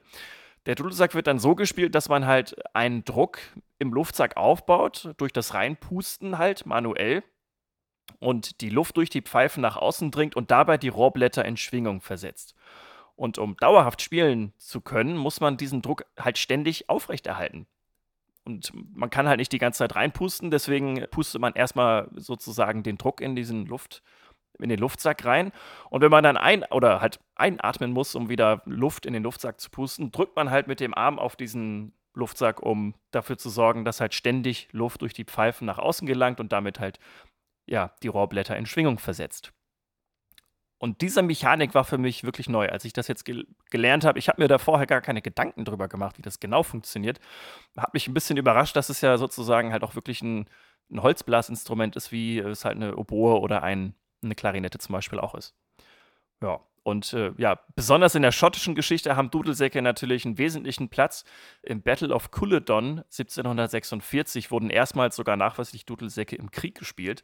[0.65, 3.39] Der Dudelsack wird dann so gespielt, dass man halt einen Druck
[3.79, 7.23] im Luftsack aufbaut, durch das Reinpusten halt manuell
[8.19, 12.01] und die Luft durch die Pfeifen nach außen dringt und dabei die Rohrblätter in Schwingung
[12.01, 12.55] versetzt.
[13.15, 17.67] Und um dauerhaft spielen zu können, muss man diesen Druck halt ständig aufrechterhalten.
[18.43, 22.97] Und man kann halt nicht die ganze Zeit reinpusten, deswegen pustet man erstmal sozusagen den
[22.97, 24.03] Druck in diesen Luft,
[24.59, 25.51] in den Luftsack rein.
[25.89, 29.59] Und wenn man dann ein oder halt einatmen muss, um wieder Luft in den Luftsack
[29.59, 33.85] zu pusten, drückt man halt mit dem Arm auf diesen Luftsack, um dafür zu sorgen,
[33.85, 36.99] dass halt ständig Luft durch die Pfeifen nach außen gelangt und damit halt
[37.65, 39.53] ja, die Rohrblätter in Schwingung versetzt.
[40.83, 42.67] Und diese Mechanik war für mich wirklich neu.
[42.67, 45.63] Als ich das jetzt gel gelernt habe, ich habe mir da vorher gar keine Gedanken
[45.63, 47.21] drüber gemacht, wie das genau funktioniert.
[47.77, 50.49] Hat mich ein bisschen überrascht, dass es ja sozusagen halt auch wirklich ein,
[50.91, 53.95] ein Holzblasinstrument ist, wie es halt eine Oboe oder ein,
[54.27, 55.55] eine Klarinette zum Beispiel auch ist.
[56.41, 61.23] Ja, und äh, ja, besonders in der schottischen Geschichte haben Dudelsäcke natürlich einen wesentlichen Platz.
[61.61, 67.23] Im Battle of Culloden 1746 wurden erstmals sogar nachweislich Dudelsäcke im Krieg gespielt.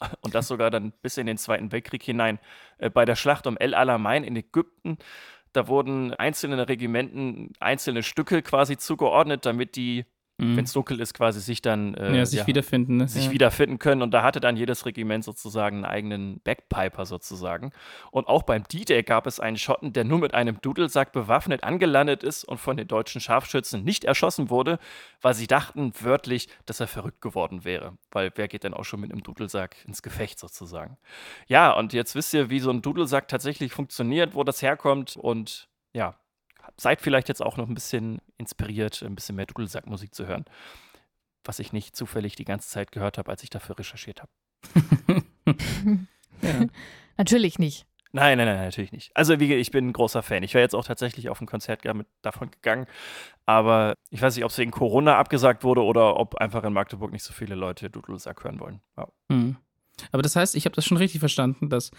[0.20, 2.38] Und das sogar dann bis in den Zweiten Weltkrieg hinein.
[2.76, 4.98] Äh, bei der Schlacht um El Alamein in Ägypten,
[5.54, 10.04] da wurden einzelnen Regimenten einzelne Stücke quasi zugeordnet, damit die
[10.38, 10.56] mhm.
[10.56, 13.08] wenn es dunkel ist, quasi sich dann äh, ja, sich ja, wiederfinden, ne?
[13.08, 13.32] sich ja.
[13.32, 14.02] wiederfinden können.
[14.02, 17.72] Und da hatte dann jedes Regiment sozusagen einen eigenen Backpiper sozusagen.
[18.10, 22.22] Und auch beim D-Day gab es einen Schotten, der nur mit einem Dudelsack bewaffnet angelandet
[22.22, 24.78] ist und von den deutschen Scharfschützen nicht erschossen wurde,
[25.20, 27.98] weil sie dachten wörtlich, dass er verrückt geworden wäre.
[28.10, 30.96] Weil wer geht denn auch schon mit einem Dudelsack ins Gefecht sozusagen?
[31.46, 35.68] Ja, und jetzt wisst ihr, wie so ein Dudelsack tatsächlich funktioniert, wo das herkommt und
[35.92, 36.14] ja,
[36.78, 40.44] seid vielleicht jetzt auch noch ein bisschen inspiriert, ein bisschen mehr Dudelsackmusik zu hören,
[41.44, 45.22] was ich nicht zufällig die ganze Zeit gehört habe, als ich dafür recherchiert habe.
[46.42, 46.66] ja.
[47.16, 47.86] Natürlich nicht.
[48.12, 49.14] Nein, nein, nein, natürlich nicht.
[49.14, 50.42] Also wie, ich bin ein großer Fan.
[50.42, 51.82] Ich wäre jetzt auch tatsächlich auf ein Konzert
[52.22, 52.86] davon gegangen,
[53.44, 57.12] aber ich weiß nicht, ob es wegen Corona abgesagt wurde oder ob einfach in Magdeburg
[57.12, 58.80] nicht so viele Leute Dudelsack hören wollen.
[58.96, 59.08] Ja.
[59.28, 59.56] Mhm.
[60.12, 61.90] Aber das heißt, ich habe das schon richtig verstanden, dass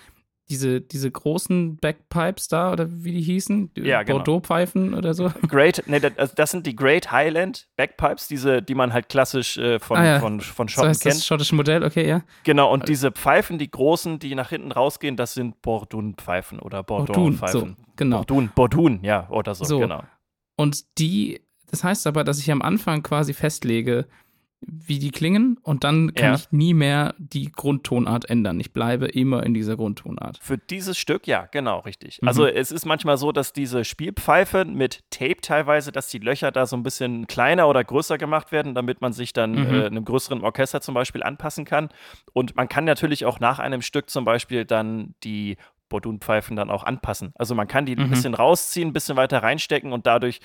[0.49, 4.17] diese, diese großen Backpipes da oder wie die hießen, ja, genau.
[4.17, 5.31] Bordeaux-Pfeifen oder so.
[5.47, 9.57] Great, nee, das, also das, sind die Great Highland Backpipes, diese, die man halt klassisch
[9.57, 10.19] äh, von, ah, ja.
[10.19, 11.15] von, von Schotten so heißt kennt.
[11.15, 12.21] Das schottische Modell, okay, ja.
[12.43, 17.77] Genau, und diese Pfeifen, die großen, die nach hinten rausgehen, das sind Bordun-Pfeifen oder Bordun-Pfeifen.
[17.77, 18.17] So, genau.
[18.17, 20.03] Bordun, Bordun, ja, oder so, so, genau.
[20.55, 24.07] Und die, das heißt aber, dass ich am Anfang quasi festlege,
[24.61, 26.35] wie die klingen und dann kann ja.
[26.35, 28.59] ich nie mehr die Grundtonart ändern.
[28.59, 30.37] Ich bleibe immer in dieser Grundtonart.
[30.41, 32.21] Für dieses Stück, ja, genau, richtig.
[32.21, 32.27] Mhm.
[32.27, 36.65] Also es ist manchmal so, dass diese Spielpfeife mit Tape teilweise, dass die Löcher da
[36.65, 39.73] so ein bisschen kleiner oder größer gemacht werden, damit man sich dann mhm.
[39.73, 41.89] äh, einem größeren Orchester zum Beispiel anpassen kann.
[42.33, 45.57] Und man kann natürlich auch nach einem Stück zum Beispiel dann die
[45.89, 47.33] Bordunpfeifen dann auch anpassen.
[47.35, 48.03] Also man kann die mhm.
[48.03, 50.39] ein bisschen rausziehen, ein bisschen weiter reinstecken und dadurch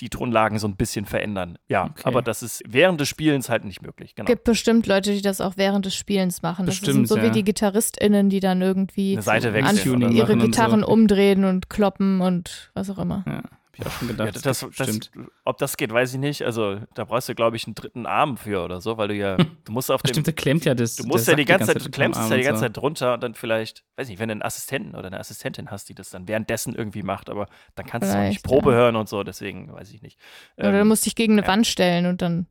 [0.00, 1.58] die Tonlagen so ein bisschen verändern.
[1.68, 2.02] Ja, okay.
[2.04, 4.14] aber das ist während des Spielens halt nicht möglich.
[4.14, 4.26] Genau.
[4.26, 6.66] Gibt bestimmt Leute, die das auch während des Spielens machen.
[6.66, 7.24] Das bestimmt, sind so ja.
[7.24, 10.88] wie die GitarristInnen, die dann irgendwie Eine Seite wechseln ihre Gitarren so.
[10.88, 13.24] umdrehen und kloppen und was auch immer.
[13.26, 13.42] Ja.
[13.74, 14.26] Hab ich auch schon gedacht.
[14.26, 15.10] Ja, das, das, das,
[15.44, 16.42] ob das geht, weiß ich nicht.
[16.42, 19.36] Also da brauchst du, glaube ich, einen dritten Arm für oder so, weil du ja,
[19.36, 20.10] du musst auf dem.
[20.10, 20.96] Stimmt, der klemmt ja das.
[20.96, 23.34] Du musst ja die ganze Zeit, du klemmst ja die ganze Zeit drunter und dann
[23.34, 26.74] vielleicht, weiß nicht, wenn du einen Assistenten oder eine Assistentin hast, die das dann währenddessen
[26.74, 28.78] irgendwie macht, aber dann kannst vielleicht, du auch nicht Probe ja.
[28.78, 30.18] hören und so, deswegen weiß ich nicht.
[30.56, 31.48] Oder ähm, du musst dich gegen eine ja.
[31.48, 32.46] Wand stellen und dann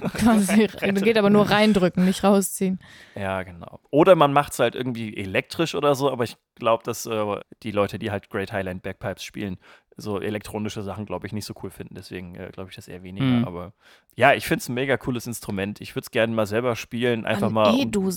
[0.14, 2.80] quasi, geht aber nur reindrücken, nicht rausziehen.
[3.14, 3.80] Ja, genau.
[3.90, 7.70] Oder man macht es halt irgendwie elektrisch oder so, aber ich glaube, dass äh, die
[7.70, 9.58] Leute, die halt Great Highland Backpipes spielen,
[9.96, 11.94] so elektronische Sachen, glaube ich, nicht so cool finden.
[11.94, 13.26] Deswegen äh, glaube ich das eher weniger.
[13.26, 13.44] Mhm.
[13.44, 13.72] Aber
[14.16, 15.80] ja, ich finde es ein mega cooles Instrument.
[15.80, 18.10] Ich würde es gerne mal selber spielen, einfach ein mal um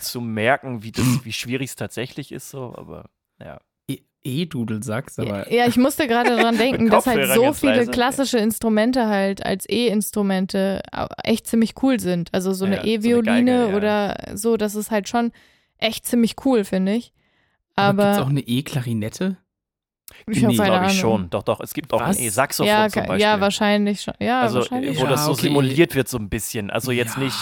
[0.00, 2.50] zu merken, wie, das, wie schwierig es tatsächlich ist.
[2.50, 3.60] So, aber ja.
[3.88, 5.52] E, E-Dudelsack, aber.
[5.52, 10.82] Ja, ich musste gerade daran denken, dass halt so viele klassische Instrumente halt als E-Instrumente
[11.22, 12.30] echt ziemlich cool sind.
[12.32, 13.76] Also so eine ja, E-Violine so ja.
[13.76, 15.32] oder so, das ist halt schon
[15.78, 17.12] echt ziemlich cool, finde ich.
[17.76, 19.36] Aber, aber gibt es auch eine E-Klarinette?
[20.26, 21.28] Ich nee, glaube ich schon.
[21.30, 21.60] Doch, doch.
[21.60, 22.18] Es gibt auch Was?
[22.18, 23.20] ein E-Saxophon ja, zum Beispiel.
[23.20, 24.14] Ja, wahrscheinlich schon.
[24.20, 25.42] Ja, also, wahrscheinlich wo das so okay.
[25.42, 26.70] simuliert wird so ein bisschen.
[26.70, 27.24] Also jetzt ja.
[27.24, 27.36] nicht.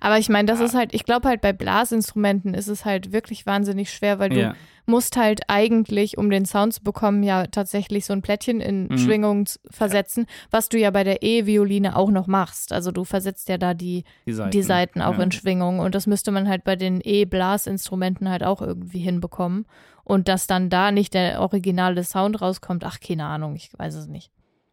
[0.00, 0.66] Aber ich meine, das ja.
[0.66, 4.40] ist halt, ich glaube halt bei Blasinstrumenten ist es halt wirklich wahnsinnig schwer, weil du
[4.40, 4.54] ja.
[4.84, 8.98] musst halt eigentlich, um den Sound zu bekommen, ja tatsächlich so ein Plättchen in mhm.
[8.98, 12.72] Schwingung versetzen, was du ja bei der E-Violine auch noch machst.
[12.72, 16.06] Also du versetzt ja da die, die Seiten, die Seiten auch in Schwingung und das
[16.06, 19.64] müsste man halt bei den E-Blasinstrumenten halt auch irgendwie hinbekommen
[20.08, 24.06] und dass dann da nicht der originale Sound rauskommt, ach, keine Ahnung, ich weiß es
[24.06, 24.32] nicht.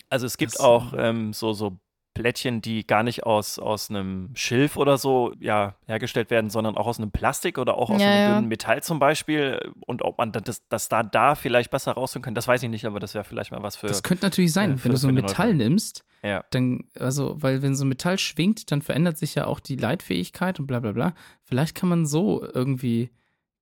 [0.10, 1.78] Also es gibt das, auch ähm, so, so
[2.14, 6.88] Plättchen, die gar nicht aus, aus einem Schilf oder so ja, hergestellt werden, sondern auch
[6.88, 9.74] aus einem Plastik oder auch aus ja, einem dünnen Metall zum Beispiel.
[9.86, 12.86] Und ob man das, das da, da vielleicht besser rausholen kann, das weiß ich nicht,
[12.86, 13.88] aber das wäre vielleicht mal was für.
[13.88, 16.06] Das könnte natürlich sein, äh, wenn du so ein Metall nimmst.
[16.24, 16.46] Ja.
[16.52, 20.62] Dann, also, weil wenn so ein Metall schwingt, dann verändert sich ja auch die Leitfähigkeit
[20.62, 21.14] und bla bla bla.
[21.44, 23.12] Vielleicht kann man so irgendwie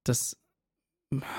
[0.03, 0.37] das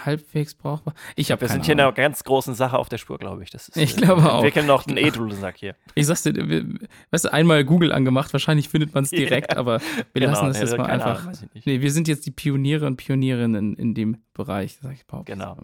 [0.04, 0.94] halbwegs brauchbar.
[1.16, 3.50] Ich habe Wir sind hier in einer ganz großen Sache auf der Spur, glaube ich.
[3.50, 4.42] Das ist, ich glaube auch.
[4.42, 5.74] Wir kennen noch den Edulsack hier.
[5.94, 6.64] Ich sag's dir, wir,
[7.10, 9.58] weißt du, einmal Google angemacht, wahrscheinlich findet man es direkt, ja.
[9.58, 11.26] aber wir genau, lassen das jetzt mal einfach.
[11.26, 15.32] Ahnung, nee, wir sind jetzt die Pioniere und Pionierinnen in dem Bereich, sag ich behaupte.
[15.32, 15.56] Genau.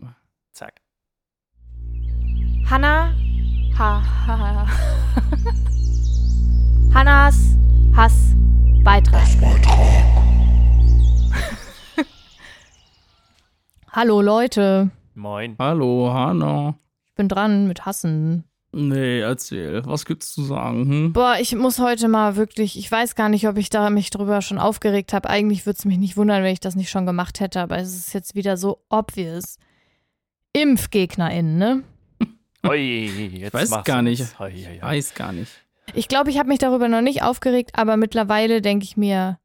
[0.53, 0.81] Zack.
[2.69, 3.15] Hanna,
[3.79, 4.67] ha, ha, ha.
[6.93, 7.57] Hannas
[7.95, 8.35] Hass
[8.83, 9.27] Beitrag.
[13.93, 14.93] Hallo Leute.
[15.15, 15.57] Moin.
[15.59, 16.79] Hallo Hanna.
[17.07, 18.45] Ich bin dran mit Hassen.
[18.71, 19.85] Nee, erzähl.
[19.85, 20.89] Was gibt's zu sagen?
[20.89, 21.13] Hm?
[21.13, 24.43] Boah, ich muss heute mal wirklich, ich weiß gar nicht, ob ich da mich drüber
[24.43, 25.29] schon aufgeregt habe.
[25.29, 27.97] Eigentlich würde es mich nicht wundern, wenn ich das nicht schon gemacht hätte, aber es
[27.97, 29.57] ist jetzt wieder so obvious.
[30.53, 31.83] ImpfgegnerInnen, ne?
[32.69, 34.21] Oi, jetzt ich weiß gar nicht.
[34.21, 35.51] Ich weiß gar nicht.
[35.95, 39.41] Ich glaube, ich habe mich darüber noch nicht aufgeregt, aber mittlerweile denke ich mir,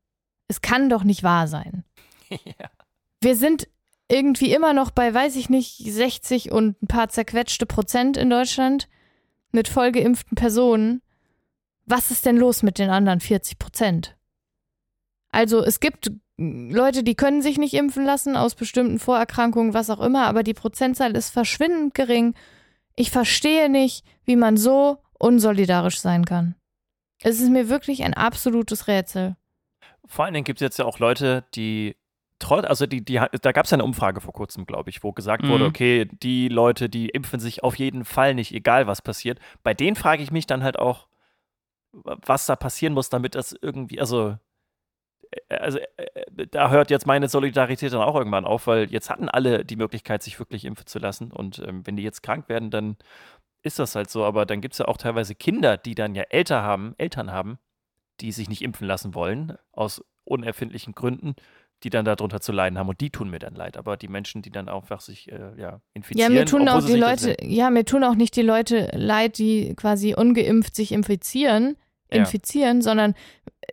[0.48, 1.84] es kann doch nicht wahr sein.
[2.30, 2.70] ja.
[3.22, 3.68] Wir sind
[4.10, 8.88] irgendwie immer noch bei, weiß ich nicht, 60 und ein paar zerquetschte Prozent in Deutschland
[9.52, 11.02] mit vollgeimpften Personen.
[11.86, 14.18] Was ist denn los mit den anderen 40 Prozent?
[15.32, 20.02] Also es gibt Leute, die können sich nicht impfen lassen aus bestimmten Vorerkrankungen, was auch
[20.02, 22.36] immer, aber die Prozentzahl ist verschwindend gering.
[22.96, 26.56] Ich verstehe nicht, wie man so unsolidarisch sein kann.
[27.22, 29.36] Es ist mir wirklich ein absolutes Rätsel.
[30.06, 31.96] Vor allen Dingen gibt es jetzt ja auch Leute, die
[32.44, 35.44] also die, die, da gab es ja eine Umfrage vor kurzem, glaube ich, wo gesagt
[35.44, 35.50] mhm.
[35.50, 39.40] wurde, okay, die Leute, die impfen sich auf jeden Fall nicht, egal was passiert.
[39.64, 41.08] Bei denen frage ich mich dann halt auch,
[42.04, 44.38] was da passieren muss, damit das irgendwie, also,
[45.32, 49.30] äh, also äh, da hört jetzt meine Solidarität dann auch irgendwann auf, weil jetzt hatten
[49.30, 51.32] alle die Möglichkeit, sich wirklich impfen zu lassen.
[51.32, 52.98] Und ähm, wenn die jetzt krank werden, dann
[53.62, 54.26] ist das halt so.
[54.26, 57.60] Aber dann gibt es ja auch teilweise Kinder, die dann ja älter haben, Eltern haben,
[58.20, 61.36] die sich nicht impfen lassen wollen, aus unerfindlichen Gründen
[61.86, 63.78] die dann darunter zu leiden haben und die tun mir dann leid.
[63.78, 66.34] Aber die Menschen, die dann einfach sich äh, ja, infizieren.
[66.34, 69.76] Ja, mir tun auch die Leute, ja, mir tun auch nicht die Leute leid, die
[69.76, 71.78] quasi ungeimpft sich infizieren,
[72.10, 72.82] infizieren, ja.
[72.82, 73.14] sondern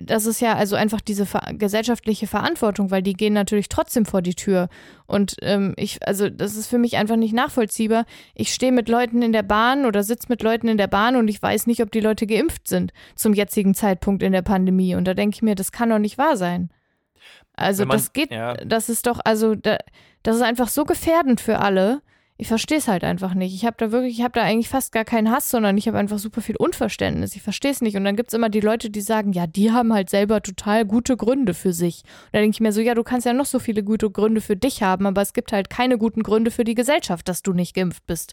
[0.02, 4.20] das ist ja also einfach diese ver gesellschaftliche Verantwortung, weil die gehen natürlich trotzdem vor
[4.20, 4.68] die Tür.
[5.06, 8.04] Und ähm, ich, also das ist für mich einfach nicht nachvollziehbar.
[8.34, 11.28] Ich stehe mit Leuten in der Bahn oder sitze mit Leuten in der Bahn und
[11.28, 14.94] ich weiß nicht, ob die Leute geimpft sind zum jetzigen Zeitpunkt in der Pandemie.
[14.94, 16.70] Und da denke ich mir, das kann doch nicht wahr sein.
[17.54, 18.54] Also man, das geht, ja.
[18.54, 19.78] das ist doch, also da,
[20.22, 22.02] das ist einfach so gefährdend für alle.
[22.38, 23.54] Ich verstehe es halt einfach nicht.
[23.54, 25.98] Ich habe da wirklich, ich habe da eigentlich fast gar keinen Hass, sondern ich habe
[25.98, 27.36] einfach super viel Unverständnis.
[27.36, 27.96] Ich verstehe es nicht.
[27.96, 30.84] Und dann gibt es immer die Leute, die sagen, ja, die haben halt selber total
[30.84, 32.02] gute Gründe für sich.
[32.02, 34.40] Und da denke ich mir so, ja, du kannst ja noch so viele gute Gründe
[34.40, 37.52] für dich haben, aber es gibt halt keine guten Gründe für die Gesellschaft, dass du
[37.52, 38.32] nicht geimpft bist.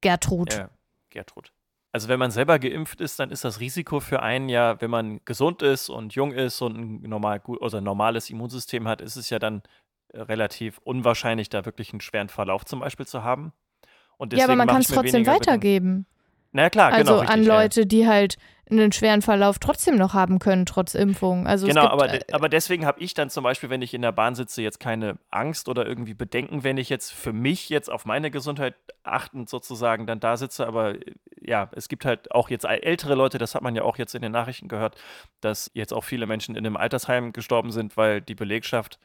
[0.00, 0.54] Gertrud.
[0.54, 0.70] Ja,
[1.10, 1.51] Gertrud.
[1.92, 5.20] Also wenn man selber geimpft ist, dann ist das Risiko für einen ja, wenn man
[5.26, 9.38] gesund ist und jung ist und ein normal ein normales Immunsystem hat, ist es ja
[9.38, 9.62] dann
[10.08, 13.52] äh, relativ unwahrscheinlich, da wirklich einen schweren Verlauf zum Beispiel zu haben.
[14.32, 16.06] ja, aber man kann es trotzdem weitergeben.
[16.52, 17.20] Na klar, also genau.
[17.20, 18.36] Also an Leute, die halt
[18.70, 21.46] einen schweren Verlauf trotzdem noch haben können, trotz Impfung.
[21.46, 23.92] Also genau, gibt, aber, de äh, aber deswegen habe ich dann zum Beispiel, wenn ich
[23.92, 27.68] in der Bahn sitze, jetzt keine Angst oder irgendwie Bedenken, wenn ich jetzt für mich
[27.68, 30.66] jetzt auf meine Gesundheit achtend sozusagen dann da sitze.
[30.66, 30.94] Aber
[31.46, 34.22] ja, es gibt halt auch jetzt ältere Leute, das hat man ja auch jetzt in
[34.22, 34.96] den Nachrichten gehört,
[35.40, 38.98] dass jetzt auch viele Menschen in einem Altersheim gestorben sind, weil die Belegschaft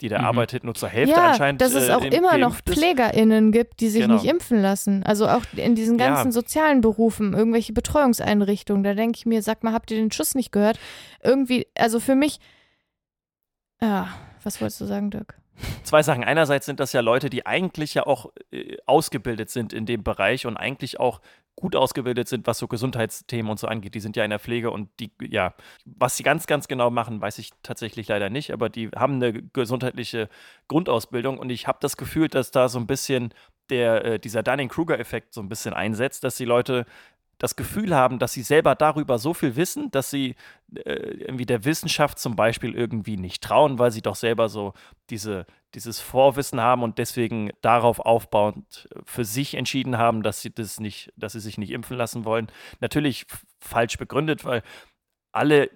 [0.00, 0.24] die da mhm.
[0.26, 1.60] arbeitet, nur zur Hälfte ja, anscheinend.
[1.62, 4.14] Dass es äh, auch äh, immer noch PflegerInnen gibt, die sich genau.
[4.14, 5.02] nicht impfen lassen.
[5.04, 6.32] Also auch in diesen ganzen ja.
[6.32, 8.82] sozialen Berufen, irgendwelche Betreuungseinrichtungen.
[8.82, 10.78] Da denke ich mir, sag mal, habt ihr den Schuss nicht gehört?
[11.22, 12.40] Irgendwie, also für mich.
[13.80, 14.08] Ja,
[14.42, 15.38] was wolltest du sagen, Dirk?
[15.82, 16.24] Zwei Sachen.
[16.24, 20.46] Einerseits sind das ja Leute, die eigentlich ja auch äh, ausgebildet sind in dem Bereich
[20.46, 21.20] und eigentlich auch
[21.56, 23.94] gut ausgebildet sind, was so Gesundheitsthemen und so angeht.
[23.94, 25.54] Die sind ja in der Pflege und die, ja,
[25.86, 29.32] was sie ganz, ganz genau machen, weiß ich tatsächlich leider nicht, aber die haben eine
[29.32, 30.28] gesundheitliche
[30.68, 33.32] Grundausbildung und ich habe das Gefühl, dass da so ein bisschen
[33.70, 36.84] der, äh, dieser Dunning-Kruger-Effekt so ein bisschen einsetzt, dass die Leute
[37.38, 40.36] das Gefühl haben, dass sie selber darüber so viel wissen, dass sie
[40.74, 44.72] äh, irgendwie der Wissenschaft zum Beispiel irgendwie nicht trauen, weil sie doch selber so
[45.10, 50.80] diese, dieses Vorwissen haben und deswegen darauf aufbauend für sich entschieden haben, dass sie das
[50.80, 52.46] nicht, dass sie sich nicht impfen lassen wollen.
[52.80, 53.26] Natürlich
[53.60, 54.62] falsch begründet, weil
[55.32, 55.70] alle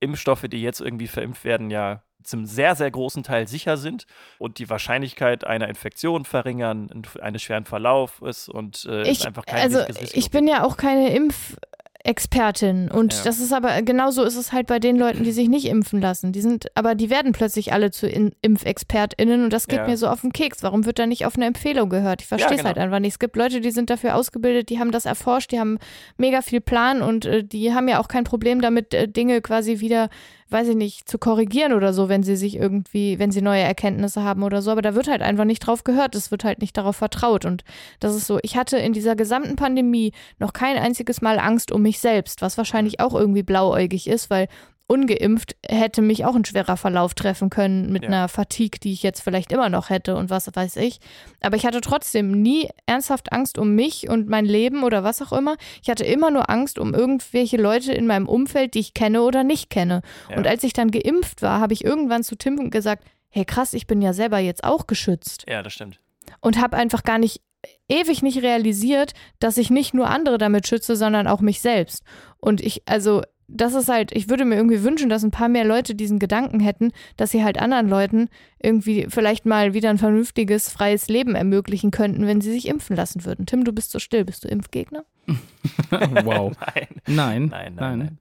[0.00, 4.06] Impfstoffe, die jetzt irgendwie verimpft werden, ja zum sehr, sehr großen Teil sicher sind
[4.38, 9.84] und die Wahrscheinlichkeit einer Infektion verringern, eines schweren Verlaufs und äh, ich, einfach kein Also
[10.12, 11.56] ich bin ja auch keine Impf
[12.04, 12.90] Expertin.
[12.90, 13.20] Und ja.
[13.24, 16.32] das ist aber, genauso ist es halt bei den Leuten, die sich nicht impfen lassen.
[16.32, 19.86] Die sind, aber die werden plötzlich alle zu In ImpfexpertInnen und das geht ja.
[19.86, 20.62] mir so auf den Keks.
[20.62, 22.22] Warum wird da nicht auf eine Empfehlung gehört?
[22.22, 22.68] Ich verstehe es ja, genau.
[22.68, 23.12] halt einfach nicht.
[23.12, 25.78] Es gibt Leute, die sind dafür ausgebildet, die haben das erforscht, die haben
[26.16, 29.78] mega viel Plan und äh, die haben ja auch kein Problem damit, äh, Dinge quasi
[29.78, 30.08] wieder
[30.52, 34.22] weiß ich nicht, zu korrigieren oder so, wenn sie sich irgendwie, wenn sie neue Erkenntnisse
[34.22, 34.70] haben oder so.
[34.70, 36.14] Aber da wird halt einfach nicht drauf gehört.
[36.14, 37.44] Es wird halt nicht darauf vertraut.
[37.44, 37.64] Und
[38.00, 41.82] das ist so, ich hatte in dieser gesamten Pandemie noch kein einziges Mal Angst um
[41.82, 44.48] mich selbst, was wahrscheinlich auch irgendwie blauäugig ist, weil
[44.92, 48.08] ungeimpft hätte mich auch ein schwerer Verlauf treffen können mit ja.
[48.08, 51.00] einer Fatigue, die ich jetzt vielleicht immer noch hätte und was weiß ich.
[51.40, 55.32] Aber ich hatte trotzdem nie ernsthaft Angst um mich und mein Leben oder was auch
[55.32, 55.56] immer.
[55.82, 59.44] Ich hatte immer nur Angst um irgendwelche Leute in meinem Umfeld, die ich kenne oder
[59.44, 60.02] nicht kenne.
[60.28, 60.36] Ja.
[60.36, 63.86] Und als ich dann geimpft war, habe ich irgendwann zu Tim gesagt, hey krass, ich
[63.86, 65.44] bin ja selber jetzt auch geschützt.
[65.48, 66.00] Ja, das stimmt.
[66.40, 67.40] Und habe einfach gar nicht
[67.88, 72.02] ewig nicht realisiert, dass ich nicht nur andere damit schütze, sondern auch mich selbst.
[72.38, 73.22] Und ich, also
[73.54, 76.60] das ist halt, ich würde mir irgendwie wünschen, dass ein paar mehr Leute diesen Gedanken
[76.60, 78.28] hätten, dass sie halt anderen Leuten
[78.60, 83.24] irgendwie vielleicht mal wieder ein vernünftiges, freies Leben ermöglichen könnten, wenn sie sich impfen lassen
[83.24, 83.46] würden.
[83.46, 84.24] Tim, du bist so still.
[84.24, 85.04] Bist du Impfgegner?
[85.90, 86.52] wow.
[86.60, 86.88] nein.
[87.06, 87.46] Nein.
[87.46, 88.18] Nein, nein, nein.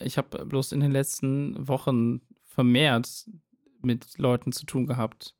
[0.00, 3.26] Ich habe bloß in den letzten Wochen vermehrt
[3.82, 5.34] mit Leuten zu tun gehabt,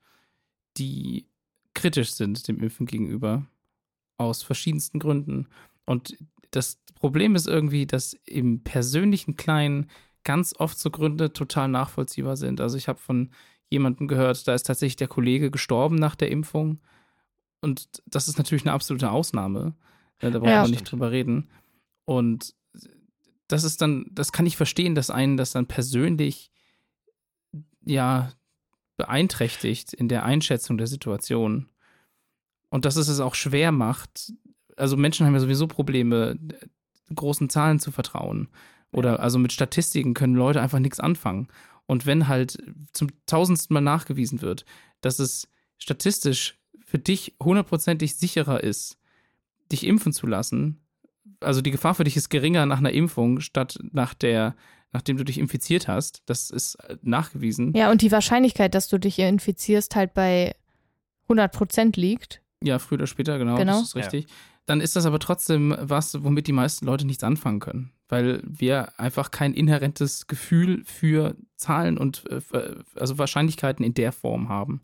[0.77, 1.27] die
[1.75, 3.47] kritisch sind dem Impfen gegenüber.
[4.19, 5.49] Aus verschiedensten Gründen.
[5.85, 6.17] Und
[6.51, 9.91] das Problem ist irgendwie, dass im persönlichen Kleinen
[10.23, 12.61] ganz oft so Gründe total nachvollziehbar sind.
[12.61, 13.31] Also ich habe von
[13.69, 16.81] jemandem gehört, da ist tatsächlich der Kollege gestorben nach der Impfung.
[17.61, 19.75] Und das ist natürlich eine absolute Ausnahme.
[20.21, 21.51] Da brauchen ja, wir nicht drüber reden.
[22.05, 22.55] Und
[23.49, 26.53] das ist dann, das kann ich verstehen, dass einen das dann persönlich
[27.85, 28.31] ja
[28.97, 31.69] beeinträchtigt in der Einschätzung der Situation.
[32.71, 34.33] Und dass es es auch schwer macht,
[34.77, 36.39] also Menschen haben ja sowieso Probleme,
[37.15, 38.49] großen Zahlen zu vertrauen.
[38.93, 41.49] Oder also mit Statistiken können Leute einfach nichts anfangen.
[41.87, 42.59] Und wenn halt
[42.93, 44.65] zum tausendsten Mal nachgewiesen wird,
[45.01, 45.49] dass es
[45.79, 48.99] statistisch für dich hundertprozentig sicherer ist,
[49.71, 50.81] dich impfen zu lassen,
[51.41, 54.55] also die Gefahr für dich ist geringer nach einer Impfung statt nach der,
[54.93, 57.73] nachdem du dich infiziert hast, das ist nachgewiesen.
[57.75, 60.55] Ja, und die Wahrscheinlichkeit, dass du dich infizierst, halt bei
[61.29, 62.43] 100% liegt.
[62.63, 63.81] Ja, früher oder später, genau, genau.
[63.81, 64.27] das ist richtig.
[64.29, 64.35] Ja
[64.67, 67.93] dann ist das aber trotzdem was, womit die meisten Leute nichts anfangen können.
[68.09, 72.41] Weil wir einfach kein inhärentes Gefühl für Zahlen und äh,
[72.95, 74.83] also Wahrscheinlichkeiten in der Form haben.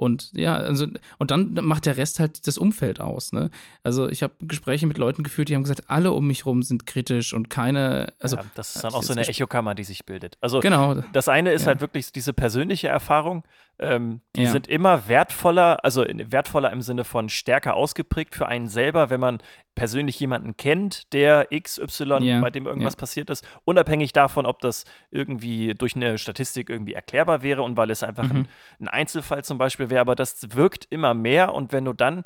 [0.00, 0.86] Und ja, also,
[1.18, 3.32] und dann macht der Rest halt das Umfeld aus.
[3.32, 3.50] Ne?
[3.82, 6.86] Also ich habe Gespräche mit Leuten geführt, die haben gesagt, alle um mich rum sind
[6.86, 8.14] kritisch und keine.
[8.18, 10.38] Also, ja, das ist dann auch so eine Echokammer, die sich bildet.
[10.40, 11.02] Also genau.
[11.12, 11.68] das eine ist ja.
[11.68, 13.44] halt wirklich diese persönliche Erfahrung.
[13.82, 14.50] Ähm, die ja.
[14.50, 19.38] sind immer wertvoller, also wertvoller im Sinne von stärker ausgeprägt für einen selber, wenn man
[19.74, 22.40] persönlich jemanden kennt, der XY, ja.
[22.40, 22.98] bei dem irgendwas ja.
[22.98, 27.90] passiert ist, unabhängig davon, ob das irgendwie durch eine Statistik irgendwie erklärbar wäre und weil
[27.90, 28.40] es einfach mhm.
[28.40, 28.48] ein,
[28.80, 32.24] ein Einzelfall zum Beispiel wäre, aber das wirkt immer mehr und wenn du dann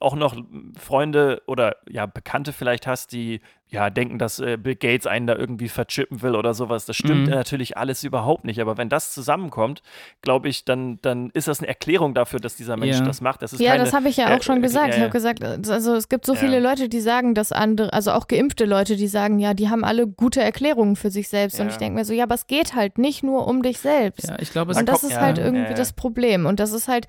[0.00, 0.36] auch noch
[0.78, 5.36] Freunde oder ja Bekannte vielleicht hast, die ja, denken, dass äh, Bill Gates einen da
[5.36, 6.86] irgendwie verchippen will oder sowas.
[6.86, 7.34] Das stimmt mhm.
[7.34, 8.60] natürlich alles überhaupt nicht.
[8.60, 9.82] Aber wenn das zusammenkommt,
[10.22, 13.04] glaube ich, dann, dann ist das eine Erklärung dafür, dass dieser Mensch ja.
[13.04, 13.42] das macht.
[13.42, 14.94] Das ja, keine, das habe ich ja auch äh, schon gesagt.
[14.94, 18.12] Äh, ich habe gesagt, also es gibt so viele Leute, die sagen, dass andere, also
[18.12, 21.60] auch geimpfte Leute, die sagen, ja, die haben alle gute Erklärungen für sich selbst.
[21.60, 24.28] Und ich denke mir so, ja, aber es geht halt nicht nur um dich selbst.
[24.28, 26.46] Ja, ich glaube, Und das ist halt irgendwie das Problem.
[26.46, 27.06] Und das ist halt,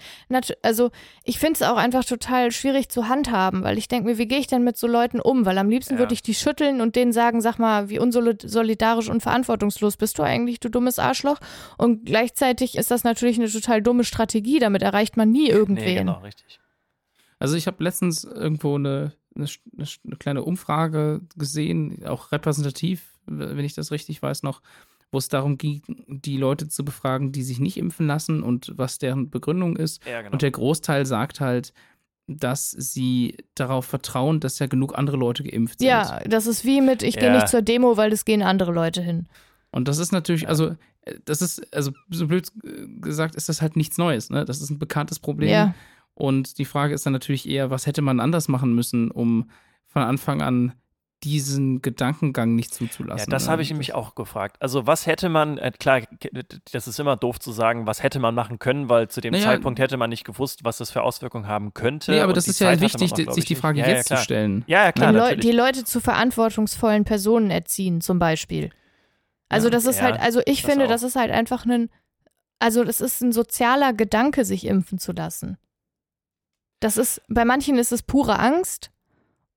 [0.62, 0.92] also
[1.24, 4.40] ich finde es auch einfach total schwierig zu handhaben, weil ich denke mir, wie gehe
[4.40, 5.46] ich denn mit so Leuten um?
[5.46, 9.22] Weil am liebsten würde ich die schütteln und denen sagen, sag mal, wie unsolidarisch und
[9.22, 11.40] verantwortungslos bist du eigentlich, du dummes Arschloch.
[11.78, 15.86] Und gleichzeitig ist das natürlich eine total dumme Strategie, damit erreicht man nie irgendwen.
[15.86, 16.60] Nee, genau, richtig.
[17.38, 23.76] Also ich habe letztens irgendwo eine, eine, eine kleine Umfrage gesehen, auch repräsentativ, wenn ich
[23.76, 24.62] das richtig weiß noch,
[25.12, 29.00] wo es darum ging, die Leute zu befragen, die sich nicht impfen lassen und was
[29.00, 30.06] deren Begründung ist.
[30.06, 30.34] Ja, genau.
[30.34, 31.74] Und der Großteil sagt halt,
[32.38, 35.88] dass sie darauf vertrauen, dass ja genug andere Leute geimpft sind.
[35.88, 37.22] Ja, das ist wie mit, ich ja.
[37.22, 39.28] gehe nicht zur Demo, weil es gehen andere Leute hin.
[39.72, 40.76] Und das ist natürlich, also,
[41.26, 42.52] das ist, also so blöd
[43.02, 44.46] gesagt, ist das halt nichts Neues, ne?
[44.46, 45.50] Das ist ein bekanntes Problem.
[45.50, 45.74] Ja.
[46.14, 49.50] Und die Frage ist dann natürlich eher, was hätte man anders machen müssen, um
[49.88, 50.74] von Anfang an
[51.24, 53.30] diesen Gedankengang nicht zuzulassen.
[53.30, 53.52] Ja, das ne?
[53.52, 54.56] habe ich nämlich auch gefragt.
[54.60, 56.02] Also was hätte man, äh, klar,
[56.72, 59.46] das ist immer doof zu sagen, was hätte man machen können, weil zu dem naja,
[59.46, 62.12] Zeitpunkt hätte man nicht gewusst, was das für Auswirkungen haben könnte.
[62.12, 64.64] Nee, aber das ist ja wichtig, auch, sich die Frage ja, jetzt ja, zu stellen.
[64.68, 65.12] Ja, ja klar.
[65.12, 68.70] Die, Leu die, Leute zu verantwortungsvollen Personen erziehen, zum Beispiel.
[69.50, 70.90] Also das ist halt, also ich das finde, auch.
[70.90, 71.90] das ist halt einfach ein,
[72.60, 75.58] also das ist ein sozialer Gedanke, sich impfen zu lassen.
[76.80, 78.92] Das ist, bei manchen ist es pure Angst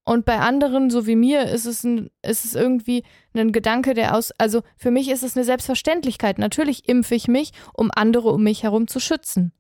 [0.04, 4.16] Und bei anderen, so wie mir, ist es, ein, ist es irgendwie ein Gedanke, der
[4.16, 4.32] aus.
[4.32, 6.38] Also für mich ist es eine Selbstverständlichkeit.
[6.38, 9.52] Natürlich impfe ich mich, um andere um mich herum zu schützen.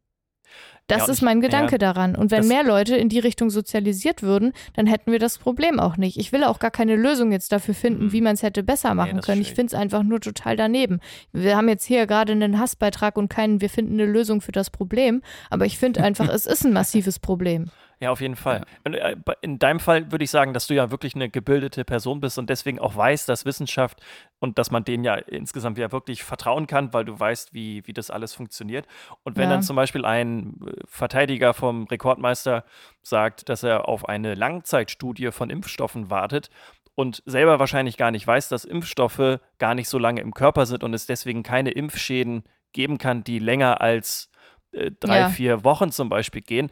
[0.88, 2.16] Das ja, ist mein Gedanke ja, daran.
[2.16, 5.96] Und wenn mehr Leute in die Richtung sozialisiert würden, dann hätten wir das Problem auch
[5.96, 6.18] nicht.
[6.18, 8.12] Ich will auch gar keine Lösung jetzt dafür finden, mhm.
[8.12, 9.40] wie man es hätte besser machen nee, können.
[9.40, 11.00] Ich finde es einfach nur total daneben.
[11.32, 14.70] Wir haben jetzt hier gerade einen Hassbeitrag und keinen, wir finden eine Lösung für das
[14.70, 15.22] Problem.
[15.50, 17.70] Aber ich finde einfach, es ist ein massives Problem.
[18.02, 18.64] Ja, auf jeden Fall.
[18.84, 18.92] Ja.
[18.92, 22.36] Äh, in deinem Fall würde ich sagen, dass du ja wirklich eine gebildete Person bist
[22.36, 24.00] und deswegen auch weißt, dass Wissenschaft
[24.40, 27.92] und dass man denen ja insgesamt ja wirklich vertrauen kann, weil du weißt, wie, wie
[27.92, 28.88] das alles funktioniert.
[29.22, 29.50] Und wenn ja.
[29.50, 32.64] dann zum Beispiel ein äh, Verteidiger vom Rekordmeister
[33.02, 36.50] sagt, dass er auf eine Langzeitstudie von Impfstoffen wartet
[36.96, 40.82] und selber wahrscheinlich gar nicht weiß, dass Impfstoffe gar nicht so lange im Körper sind
[40.82, 42.42] und es deswegen keine Impfschäden
[42.72, 44.28] geben kann, die länger als
[44.72, 45.28] äh, drei, ja.
[45.28, 46.70] vier Wochen zum Beispiel gehen,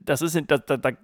[0.00, 0.62] das, ist, das,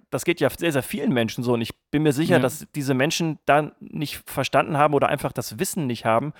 [0.09, 1.53] das geht ja sehr, sehr vielen Menschen so.
[1.53, 2.39] Und ich bin mir sicher, ja.
[2.39, 6.33] dass diese Menschen dann nicht verstanden haben oder einfach das Wissen nicht haben,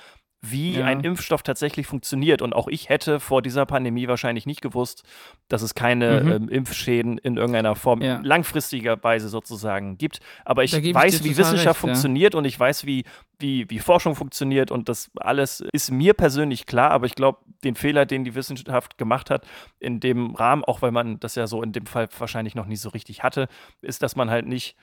[0.45, 0.85] wie ja.
[0.85, 2.41] ein Impfstoff tatsächlich funktioniert.
[2.41, 5.03] Und auch ich hätte vor dieser Pandemie wahrscheinlich nicht gewusst,
[5.47, 6.31] dass es keine mhm.
[6.31, 8.19] ähm, Impfschäden in irgendeiner Form ja.
[8.21, 10.19] langfristiger Weise sozusagen gibt.
[10.43, 12.39] Aber ich weiß, ich wie Wissenschaft recht, funktioniert ja.
[12.39, 13.05] und ich weiß, wie,
[13.39, 16.91] wie, wie Forschung funktioniert und das alles ist mir persönlich klar.
[16.91, 19.45] Aber ich glaube, den Fehler, den die Wissenschaft gemacht hat,
[19.79, 22.75] in dem Rahmen, auch weil man das ja so in dem Fall wahrscheinlich noch nie
[22.75, 23.47] so richtig hatte,
[23.81, 24.75] ist, dass man halt nicht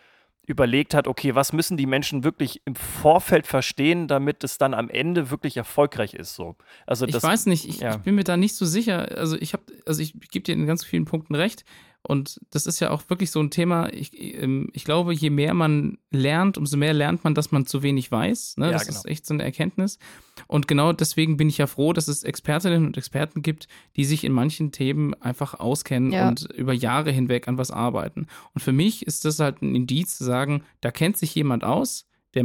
[0.46, 4.88] überlegt hat, okay, was müssen die Menschen wirklich im Vorfeld verstehen, damit es dann am
[4.90, 6.34] Ende wirklich erfolgreich ist.
[6.34, 6.56] So.
[6.86, 7.92] Also das, ich weiß nicht, ich, ja.
[7.92, 9.16] ich bin mir da nicht so sicher.
[9.16, 11.64] Also ich habe, also ich gebe dir in ganz vielen Punkten recht.
[12.02, 13.92] Und das ist ja auch wirklich so ein Thema.
[13.92, 17.82] Ich, ähm, ich glaube, je mehr man lernt, umso mehr lernt man, dass man zu
[17.82, 18.56] wenig weiß.
[18.56, 18.66] Ne?
[18.66, 18.98] Ja, das genau.
[18.98, 19.98] ist echt so eine Erkenntnis.
[20.46, 24.24] Und genau deswegen bin ich ja froh, dass es Expertinnen und Experten gibt, die sich
[24.24, 26.28] in manchen Themen einfach auskennen ja.
[26.28, 28.26] und über Jahre hinweg an was arbeiten.
[28.54, 32.06] Und für mich ist das halt ein Indiz zu sagen, da kennt sich jemand aus,
[32.34, 32.44] der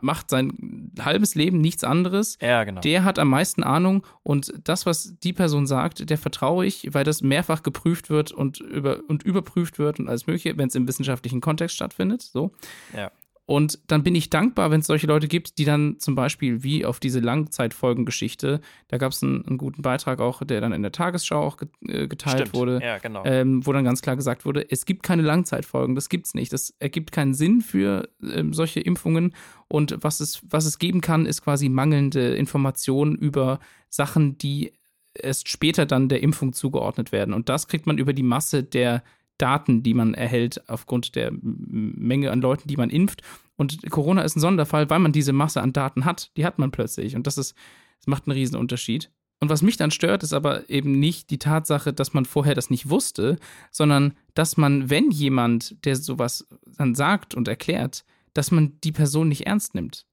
[0.00, 2.38] macht sein halbes Leben nichts anderes.
[2.40, 2.80] Ja, genau.
[2.80, 7.04] Der hat am meisten Ahnung und das, was die Person sagt, der vertraue ich, weil
[7.04, 10.88] das mehrfach geprüft wird und, über, und überprüft wird und alles Mögliche, wenn es im
[10.88, 12.22] wissenschaftlichen Kontext stattfindet.
[12.22, 12.52] So.
[12.96, 13.10] Ja.
[13.46, 16.84] Und dann bin ich dankbar, wenn es solche Leute gibt, die dann zum Beispiel wie
[16.84, 20.90] auf diese Langzeitfolgengeschichte, da gab es einen, einen, guten Beitrag auch, der dann in der
[20.90, 22.54] Tagesschau auch äh, geteilt Stimmt.
[22.54, 23.24] wurde, ja, genau.
[23.24, 26.52] ähm, wo dann ganz klar gesagt wurde, es gibt keine Langzeitfolgen, das gibt es nicht.
[26.52, 29.32] Das ergibt keinen Sinn für ähm, solche Impfungen.
[29.68, 34.72] Und was es, was es geben kann, ist quasi mangelnde Informationen über Sachen, die
[35.14, 37.32] erst später dann der Impfung zugeordnet werden.
[37.32, 39.04] Und das kriegt man über die Masse der
[39.38, 43.22] Daten, die man erhält aufgrund der Menge an Leuten, die man impft.
[43.56, 46.30] Und Corona ist ein Sonderfall, weil man diese Masse an Daten hat.
[46.36, 47.16] Die hat man plötzlich.
[47.16, 47.54] Und das ist,
[47.98, 49.10] das macht einen riesen Unterschied.
[49.38, 52.70] Und was mich dann stört, ist aber eben nicht die Tatsache, dass man vorher das
[52.70, 53.38] nicht wusste,
[53.70, 56.46] sondern dass man, wenn jemand, der sowas
[56.78, 60.06] dann sagt und erklärt, dass man die Person nicht ernst nimmt,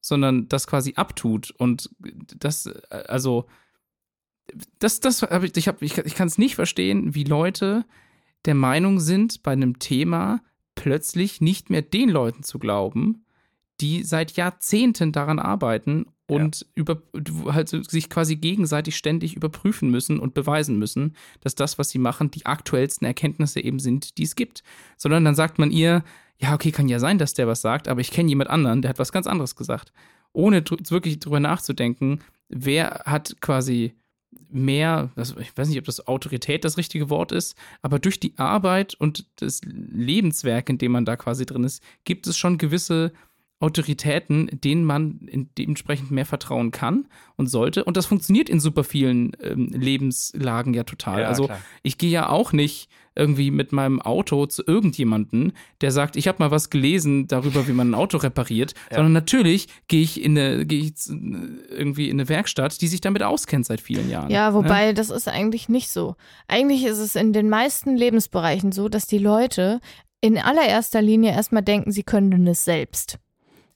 [0.00, 1.50] sondern das quasi abtut.
[1.50, 1.90] Und
[2.38, 3.46] das, also,
[4.78, 7.84] das, das, ich, hab, ich, ich kann es nicht verstehen, wie Leute
[8.44, 10.40] der Meinung sind, bei einem Thema
[10.74, 13.24] plötzlich nicht mehr den Leuten zu glauben,
[13.80, 16.66] die seit Jahrzehnten daran arbeiten und ja.
[16.74, 17.02] über,
[17.46, 22.30] halt sich quasi gegenseitig ständig überprüfen müssen und beweisen müssen, dass das, was sie machen,
[22.30, 24.62] die aktuellsten Erkenntnisse eben sind, die es gibt.
[24.96, 26.04] Sondern dann sagt man ihr,
[26.38, 28.90] ja, okay, kann ja sein, dass der was sagt, aber ich kenne jemand anderen, der
[28.90, 29.92] hat was ganz anderes gesagt.
[30.32, 33.94] Ohne wirklich drüber nachzudenken, wer hat quasi
[34.50, 38.94] mehr, ich weiß nicht, ob das Autorität das richtige Wort ist, aber durch die Arbeit
[38.94, 43.12] und das Lebenswerk, in dem man da quasi drin ist, gibt es schon gewisse
[43.60, 45.18] Autoritäten, denen man
[45.58, 47.84] dementsprechend mehr vertrauen kann und sollte.
[47.84, 51.22] Und das funktioniert in super vielen ähm, Lebenslagen ja total.
[51.22, 51.60] Ja, also klar.
[51.82, 52.88] ich gehe ja auch nicht
[53.18, 57.72] irgendwie mit meinem Auto zu irgendjemanden, der sagt, ich habe mal was gelesen darüber, wie
[57.72, 58.96] man ein Auto repariert, ja.
[58.96, 63.22] sondern natürlich gehe ich in eine, gehe ich irgendwie in eine Werkstatt, die sich damit
[63.22, 64.30] auskennt seit vielen Jahren.
[64.30, 64.92] Ja, wobei ja?
[64.92, 66.14] das ist eigentlich nicht so.
[66.46, 69.80] Eigentlich ist es in den meisten Lebensbereichen so, dass die Leute
[70.20, 73.18] in allererster Linie erstmal denken, sie können es selbst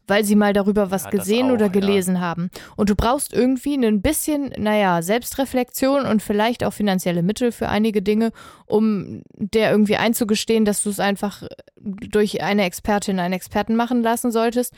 [0.06, 2.20] weil sie mal darüber was ja, gesehen auch, oder gelesen ja.
[2.20, 2.50] haben.
[2.76, 8.02] Und du brauchst irgendwie ein bisschen, naja, Selbstreflexion und vielleicht auch finanzielle Mittel für einige
[8.02, 8.32] Dinge,
[8.66, 11.42] um der irgendwie einzugestehen, dass du es einfach
[11.76, 14.74] durch eine Expertin, einen Experten machen lassen solltest.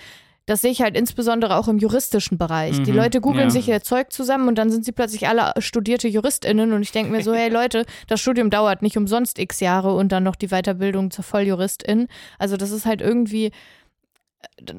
[0.47, 2.79] Das sehe ich halt insbesondere auch im juristischen Bereich.
[2.79, 3.51] Mhm, die Leute googeln ja.
[3.51, 7.11] sich ihr Zeug zusammen und dann sind sie plötzlich alle studierte JuristInnen und ich denke
[7.11, 10.49] mir so, hey Leute, das Studium dauert nicht umsonst x Jahre und dann noch die
[10.49, 12.09] Weiterbildung zur Volljuristin.
[12.39, 13.53] Also das ist halt irgendwie,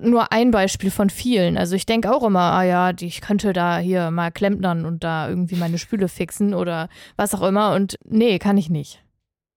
[0.02, 1.58] nur ein Beispiel von vielen.
[1.58, 5.30] Also ich denke auch immer, ah ja, ich könnte da hier mal klempnern und da
[5.30, 7.74] irgendwie meine Spüle fixen oder was auch immer.
[7.74, 9.04] Und nee, kann ich nicht.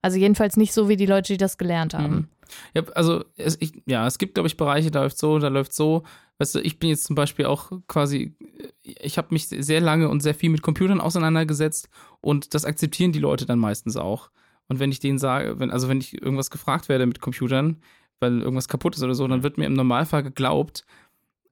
[0.03, 2.15] Also jedenfalls nicht so wie die Leute, die das gelernt haben.
[2.15, 2.29] Mhm.
[2.75, 5.73] Ja, also es, ich, ja, es gibt, glaube ich, Bereiche, da läuft so, da läuft
[5.75, 6.05] so.
[6.39, 8.37] Weißt du, ich bin jetzt zum Beispiel auch quasi,
[8.83, 11.89] ich habe mich sehr lange und sehr viel mit Computern auseinandergesetzt
[12.21, 14.31] und das akzeptieren die Leute dann meistens auch.
[14.69, 17.83] Und wenn ich denen sage, wenn, also wenn ich irgendwas gefragt werde mit Computern,
[18.21, 20.85] weil irgendwas kaputt ist oder so, dann wird mir im Normalfall geglaubt,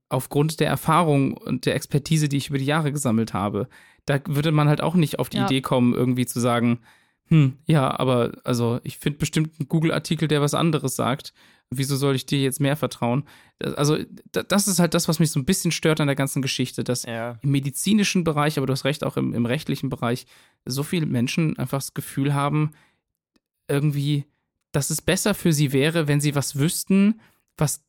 [0.09, 3.69] aufgrund der Erfahrung und der Expertise, die ich über die Jahre gesammelt habe.
[4.05, 5.47] Da würde man halt auch nicht auf die ja.
[5.47, 6.81] Idee kommen, irgendwie zu sagen,
[7.29, 11.33] hm, ja, aber also ich finde bestimmt einen Google-Artikel, der was anderes sagt.
[11.71, 13.25] Wieso soll ich dir jetzt mehr vertrauen?
[13.59, 13.99] Also,
[14.31, 17.03] das ist halt das, was mich so ein bisschen stört an der ganzen Geschichte, dass
[17.03, 17.41] ja.
[17.43, 20.27] im medizinischen Bereich, aber du hast recht, auch im, im rechtlichen Bereich,
[20.65, 22.71] so viele Menschen einfach das Gefühl haben,
[23.67, 24.27] irgendwie,
[24.77, 27.19] dass es besser für sie wäre, wenn sie was wüssten,
[27.57, 27.83] was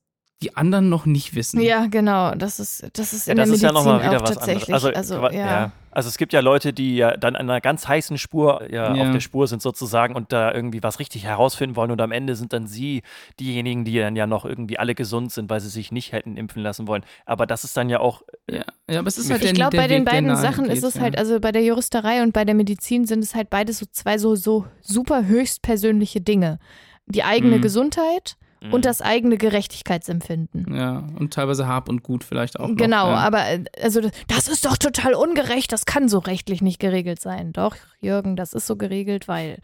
[0.44, 1.60] die anderen noch nicht wissen.
[1.62, 2.36] Ja, genau.
[2.36, 4.38] Das ist, das ist ja, in das der ist Medizin ja noch mal wieder was
[4.38, 4.70] anderes.
[4.70, 5.32] Also, also, ja.
[5.32, 5.72] ja.
[5.90, 9.04] also es gibt ja Leute, die ja dann an einer ganz heißen Spur ja, ja,
[9.04, 12.36] auf der Spur sind sozusagen und da irgendwie was richtig herausfinden wollen und am Ende
[12.36, 13.02] sind dann sie
[13.40, 16.62] diejenigen, die dann ja noch irgendwie alle gesund sind, weil sie sich nicht hätten impfen
[16.62, 17.04] lassen wollen.
[17.26, 18.22] Aber das ist dann ja auch.
[18.48, 21.00] Ja, ja aber es ist halt Ich glaube, bei den beiden Sachen geht, ist es
[21.00, 24.20] halt, also bei der Juristerei und bei der Medizin sind es halt beides so zwei
[24.20, 26.60] so, so super höchstpersönliche Dinge.
[27.08, 27.62] Die eigene mhm.
[27.62, 28.74] Gesundheit mhm.
[28.74, 30.74] und das eigene Gerechtigkeitsempfinden.
[30.76, 32.70] Ja, und teilweise Hab und Gut vielleicht auch.
[32.70, 33.16] Noch, genau, ja.
[33.16, 37.54] aber äh, also das ist doch total ungerecht, das kann so rechtlich nicht geregelt sein.
[37.54, 39.60] Doch, Jürgen, das ist so geregelt, weil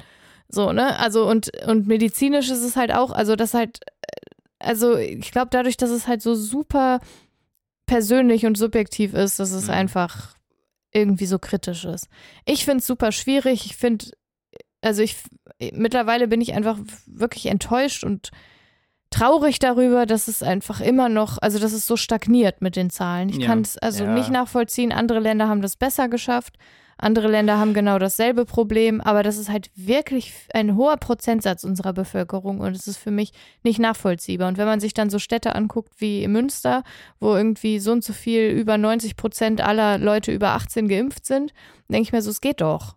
[0.48, 0.98] so, ne?
[1.00, 5.48] Also und, und medizinisch ist es halt auch, also das halt, äh, also ich glaube
[5.52, 7.00] dadurch, dass es halt so super
[7.86, 9.74] persönlich und subjektiv ist, dass es mhm.
[9.74, 10.36] einfach
[10.92, 12.08] irgendwie so kritisch ist.
[12.46, 13.66] Ich finde es super schwierig.
[13.66, 14.06] Ich finde,
[14.82, 15.18] also ich,
[15.74, 16.78] mittlerweile bin ich einfach
[17.08, 18.30] wirklich enttäuscht und
[19.14, 23.30] traurig darüber, dass es einfach immer noch, also dass es so stagniert mit den Zahlen.
[23.30, 23.48] Ich ja.
[23.48, 24.14] kann es also ja.
[24.14, 24.92] nicht nachvollziehen.
[24.92, 26.58] Andere Länder haben das besser geschafft.
[26.98, 31.92] Andere Länder haben genau dasselbe Problem, aber das ist halt wirklich ein hoher Prozentsatz unserer
[31.92, 33.34] Bevölkerung und es ist für mich
[33.64, 34.48] nicht nachvollziehbar.
[34.48, 36.84] Und wenn man sich dann so Städte anguckt wie Münster,
[37.20, 41.54] wo irgendwie so und so viel über 90 Prozent aller Leute über 18 geimpft sind,
[41.90, 42.96] denke ich mir so, es geht doch.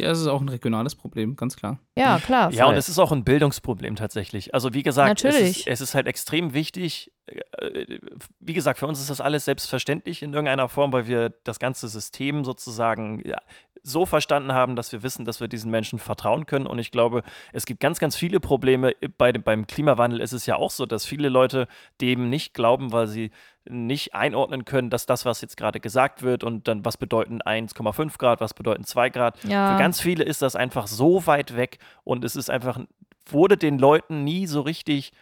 [0.00, 1.78] Ja, es ist auch ein regionales Problem, ganz klar.
[1.96, 2.52] Ja, klar.
[2.52, 4.54] Ja, und es ist auch ein Bildungsproblem tatsächlich.
[4.54, 7.12] Also wie gesagt, es ist, es ist, halt extrem wichtig.
[7.26, 7.98] Äh,
[8.40, 11.88] wie gesagt, für uns ist das alles selbstverständlich in irgendeiner Form, weil wir das ganze
[11.88, 13.38] System sozusagen ja,
[13.86, 16.66] so verstanden haben, dass wir wissen, dass wir diesen Menschen vertrauen können.
[16.66, 17.22] Und ich glaube,
[17.52, 18.94] es gibt ganz, ganz viele Probleme.
[19.16, 21.68] Bei, beim Klimawandel ist es ja auch so, dass viele Leute
[22.00, 23.30] dem nicht glauben, weil sie
[23.68, 28.18] nicht einordnen können, dass das, was jetzt gerade gesagt wird und dann was bedeuten 1,5
[28.18, 29.42] Grad, was bedeuten 2 Grad.
[29.44, 29.72] Ja.
[29.72, 32.80] Für ganz viele ist das einfach so weit weg und es ist einfach,
[33.26, 35.12] wurde den Leuten nie so richtig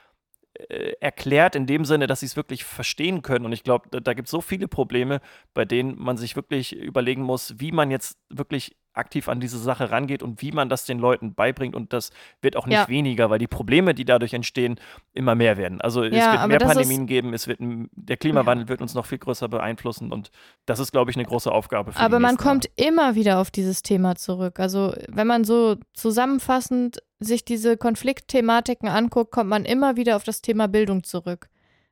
[1.01, 3.45] erklärt in dem Sinne, dass sie es wirklich verstehen können.
[3.45, 5.21] Und ich glaube, da, da gibt es so viele Probleme,
[5.53, 9.91] bei denen man sich wirklich überlegen muss, wie man jetzt wirklich aktiv an diese Sache
[9.91, 11.75] rangeht und wie man das den Leuten beibringt.
[11.75, 12.89] Und das wird auch nicht ja.
[12.89, 14.79] weniger, weil die Probleme, die dadurch entstehen,
[15.13, 15.81] immer mehr werden.
[15.81, 18.69] Also es ja, wird mehr Pandemien geben, es wird der Klimawandel ja.
[18.69, 20.31] wird uns noch viel größer beeinflussen und
[20.67, 21.93] das ist, glaube ich, eine große Aufgabe.
[21.93, 22.89] Für aber man kommt Jahre.
[22.89, 24.61] immer wieder auf dieses Thema zurück.
[24.61, 30.43] Also wenn man so zusammenfassend sich diese Konfliktthematiken anguckt, kommt man immer wieder auf das
[30.43, 31.49] Thema Bildung zurück.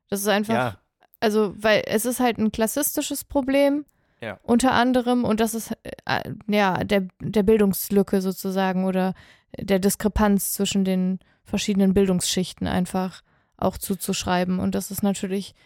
[0.08, 0.78] Das ist einfach,
[1.20, 3.84] also weil es ist halt ein klassistisches Problem
[4.22, 4.38] ja.
[4.44, 5.72] Unter anderem, und das ist
[6.04, 9.14] äh, ja der, der Bildungslücke sozusagen oder
[9.58, 13.22] der Diskrepanz zwischen den verschiedenen Bildungsschichten einfach
[13.56, 14.60] auch zuzuschreiben.
[14.60, 15.56] Und das ist natürlich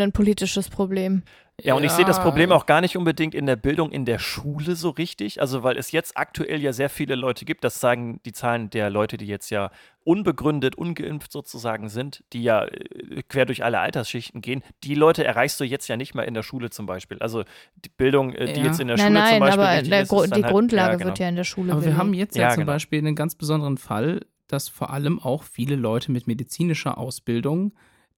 [0.00, 1.22] ein politisches Problem.
[1.62, 4.18] Ja, und ich sehe das Problem auch gar nicht unbedingt in der Bildung in der
[4.18, 5.40] Schule so richtig.
[5.40, 8.90] Also, weil es jetzt aktuell ja sehr viele Leute gibt, das sagen die Zahlen der
[8.90, 9.70] Leute, die jetzt ja
[10.04, 14.62] unbegründet, ungeimpft sozusagen sind, die ja äh, quer durch alle Altersschichten gehen.
[14.84, 17.18] Die Leute erreichst du jetzt ja nicht mal in der Schule zum Beispiel.
[17.20, 17.44] Also
[17.74, 18.66] die Bildung, äh, die ja.
[18.66, 19.64] jetzt in der nein, Schule nein, zum Beispiel.
[19.64, 21.08] Aber der Gru die halt, Grundlage ja, genau.
[21.08, 21.72] wird ja in der Schule.
[21.72, 22.72] Aber wir haben jetzt ja, ja zum genau.
[22.72, 27.72] Beispiel einen ganz besonderen Fall, dass vor allem auch viele Leute mit medizinischer Ausbildung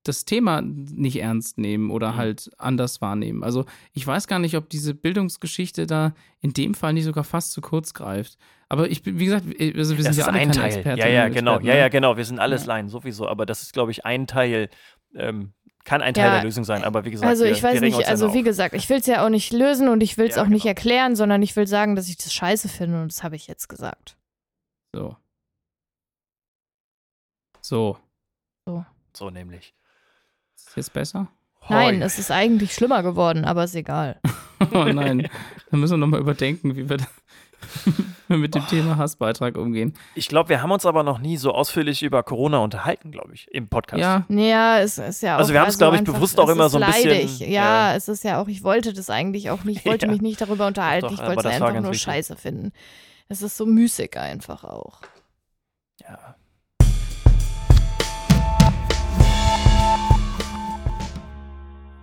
[0.05, 2.16] das Thema nicht ernst nehmen oder mhm.
[2.16, 3.42] halt anders wahrnehmen.
[3.42, 7.53] Also ich weiß gar nicht, ob diese Bildungsgeschichte da in dem Fall nicht sogar fast
[7.53, 8.38] zu kurz greift.
[8.68, 10.72] Aber ich bin, wie gesagt, also wir das sind ja alle ein keine Teil.
[10.74, 11.01] Experten.
[11.01, 11.53] Ja, ja, genau.
[11.57, 12.16] Experten, ja, ja, genau.
[12.16, 12.68] Wir sind alles ja.
[12.68, 13.28] Laien sowieso.
[13.28, 14.68] Aber das ist, glaube ich, ein Teil.
[15.14, 15.53] Ähm,
[15.84, 17.80] kann ein Teil ja, der Lösung sein, aber wie gesagt, also ich wir, weiß wir
[17.80, 20.36] nicht, also wie gesagt, ich will es ja auch nicht lösen und ich will es
[20.36, 20.57] ja, auch genau.
[20.57, 23.46] nicht erklären, sondern ich will sagen, dass ich das scheiße finde und das habe ich
[23.46, 24.18] jetzt gesagt.
[24.94, 25.16] So.
[27.62, 27.96] So.
[28.66, 28.84] So.
[29.16, 29.74] So nämlich.
[30.79, 31.26] Ist jetzt besser?
[31.68, 34.20] Nein, es ist eigentlich schlimmer geworden, aber ist egal.
[34.72, 35.29] oh nein,
[35.70, 36.99] dann müssen wir nochmal überdenken, wie wir,
[38.29, 38.70] mit dem oh.
[38.70, 39.95] Thema Hassbeitrag umgehen.
[40.14, 43.49] Ich glaube, wir haben uns aber noch nie so ausführlich über Corona unterhalten, glaube ich,
[43.51, 44.01] im Podcast.
[44.01, 45.41] Ja, ja es ist ja auch.
[45.41, 47.22] Also wir haben es, glaube ich, bewusst auch immer so ein leidig.
[47.22, 47.51] bisschen.
[47.51, 50.12] Ja, ja, es ist ja auch, ich wollte das eigentlich auch nicht, ich wollte ja.
[50.12, 52.03] mich nicht darüber unterhalten, doch, ich wollte es einfach nur wichtig.
[52.03, 52.72] scheiße finden.
[53.29, 55.01] Es ist so müßig einfach auch.
[56.01, 56.37] Ja.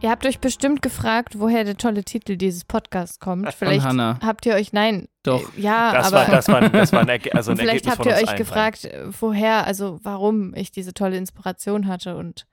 [0.06, 3.52] Ihr habt euch bestimmt gefragt, woher der tolle Titel dieses Podcasts kommt.
[3.56, 5.52] Vielleicht habt ihr euch, nein, doch.
[5.58, 8.28] Ja, das aber war, das war, das war ein, also ein vielleicht habt ihr euch
[8.28, 8.88] allen gefragt,
[9.20, 12.46] woher, also warum ich diese tolle Inspiration hatte und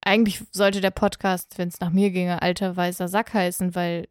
[0.00, 4.08] eigentlich sollte der Podcast, wenn es nach mir ginge, alter weißer Sack heißen, weil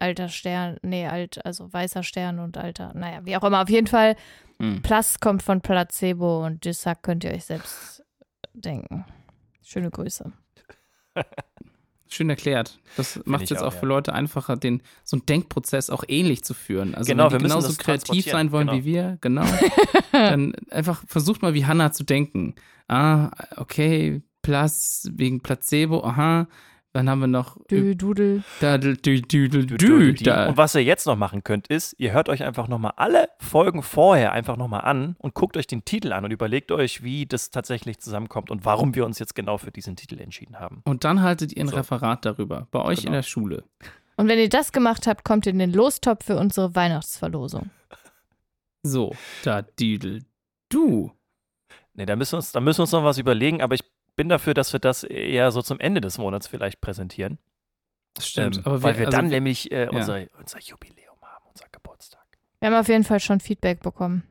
[0.00, 3.62] alter Stern, nee, alt, also weißer Stern und alter, naja, wie auch immer.
[3.62, 4.16] Auf jeden Fall,
[4.58, 4.82] hm.
[4.82, 8.02] Plus kommt von Placebo und Sack könnt ihr euch selbst
[8.52, 9.04] denken.
[9.62, 10.32] Schöne Grüße.
[12.12, 12.80] Schön erklärt.
[12.96, 13.80] Das macht es jetzt auch, auch ja.
[13.80, 16.94] für Leute einfacher, den so einen Denkprozess auch ähnlich zu führen.
[16.94, 18.78] Also genau, wenn die genauso kreativ sein wollen genau.
[18.78, 19.46] wie wir, genau,
[20.12, 22.56] dann einfach versucht mal wie Hannah zu denken.
[22.88, 26.48] Ah, okay, Plus wegen Placebo, aha,
[26.92, 27.56] dann haben wir noch.
[27.70, 28.42] Dü, Dudel.
[28.60, 30.48] Da, dü, dü, dü, dü, da.
[30.48, 33.82] Und was ihr jetzt noch machen könnt, ist, ihr hört euch einfach nochmal alle Folgen
[33.82, 37.52] vorher einfach nochmal an und guckt euch den Titel an und überlegt euch, wie das
[37.52, 40.82] tatsächlich zusammenkommt und warum wir uns jetzt genau für diesen Titel entschieden haben.
[40.84, 41.76] Und dann haltet ihr ein so.
[41.76, 43.08] Referat darüber, bei euch genau.
[43.08, 43.64] in der Schule.
[44.16, 47.70] Und wenn ihr das gemacht habt, kommt ihr in den Lostopf für unsere Weihnachtsverlosung.
[48.82, 49.14] So,
[49.44, 50.24] da düdel
[50.68, 51.12] du.
[51.94, 53.84] Nee, da müssen, wir uns, da müssen wir uns noch was überlegen, aber ich
[54.20, 57.38] bin dafür, dass wir das eher so zum Ende des Monats vielleicht präsentieren.
[58.12, 58.58] Das stimmt.
[58.58, 60.26] Ähm, aber weil wir, also, dann nämlich äh, unser, ja.
[60.38, 62.26] unser Jubiläum haben, unser Geburtstag.
[62.58, 64.24] Wir haben auf jeden Fall schon Feedback bekommen.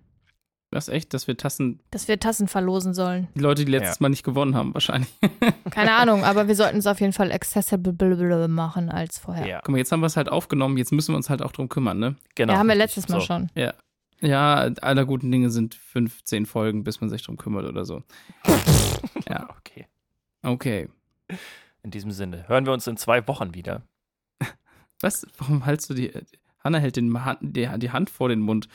[0.70, 1.80] Das ist echt, dass wir Tassen.
[1.90, 3.30] Dass wir Tassen verlosen sollen.
[3.34, 4.04] Die Leute, die letztes ja.
[4.04, 5.10] Mal nicht gewonnen haben, wahrscheinlich.
[5.72, 9.48] Keine Ahnung, aber wir sollten es auf jeden Fall accessible machen als vorher.
[9.48, 9.62] Ja.
[9.64, 11.68] Guck mal, jetzt haben wir es halt aufgenommen, jetzt müssen wir uns halt auch drum
[11.68, 12.16] kümmern, ne?
[12.36, 12.54] Genau.
[12.54, 13.26] Ja, haben wir letztes Mal so.
[13.26, 13.50] schon.
[13.56, 13.74] Ja.
[14.22, 18.04] Ja, aller guten Dinge sind 15 Folgen, bis man sich drum kümmert oder so.
[19.30, 19.50] ja.
[19.58, 19.88] Okay.
[20.42, 20.90] Okay.
[21.84, 23.84] In diesem Sinne, hören wir uns in zwei Wochen wieder.
[25.02, 25.26] Was?
[25.38, 26.12] Warum hältst du die.
[26.62, 28.68] Hanna hält den, die, Hand vor den Mund.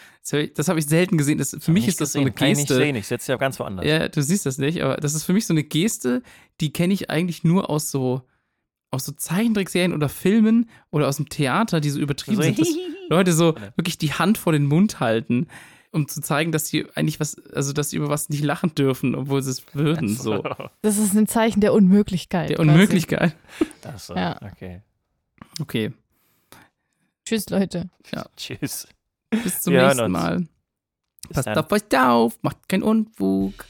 [0.54, 1.36] Das habe ich selten gesehen.
[1.36, 2.22] Das, für mich ist das gesehen.
[2.22, 2.44] so eine Geste.
[2.44, 3.84] Kann ich nicht sehen, ich setze ja ganz woanders.
[3.84, 6.22] Ja, du siehst das nicht, aber das ist für mich so eine Geste,
[6.62, 8.22] die kenne ich eigentlich nur aus so,
[8.94, 12.68] aus so Zeichentrickserien oder Filmen oder aus dem Theater, die so übertrieben so sind, dass
[13.08, 15.46] Leute so wirklich die Hand vor den Mund halten
[15.94, 19.14] um zu zeigen, dass sie eigentlich was, also dass sie über was nicht lachen dürfen,
[19.14, 20.08] obwohl sie es würden.
[20.08, 20.42] So.
[20.82, 22.50] Das ist ein Zeichen der Unmöglichkeit.
[22.50, 23.36] Der Unmöglichkeit.
[23.84, 24.36] Achso, ja.
[24.42, 24.82] okay.
[25.60, 25.92] Okay.
[27.24, 27.90] Tschüss, Leute.
[28.12, 28.26] Ja.
[28.36, 28.88] Tschüss.
[29.30, 30.40] Bis zum Wir nächsten Mal.
[31.28, 31.58] Bis Passt dann.
[31.58, 33.64] auf euch auf, macht keinen Unfug.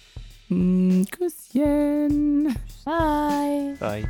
[0.48, 2.56] Hm, Küsschen.
[2.84, 3.76] Bye.
[3.78, 4.08] Bye.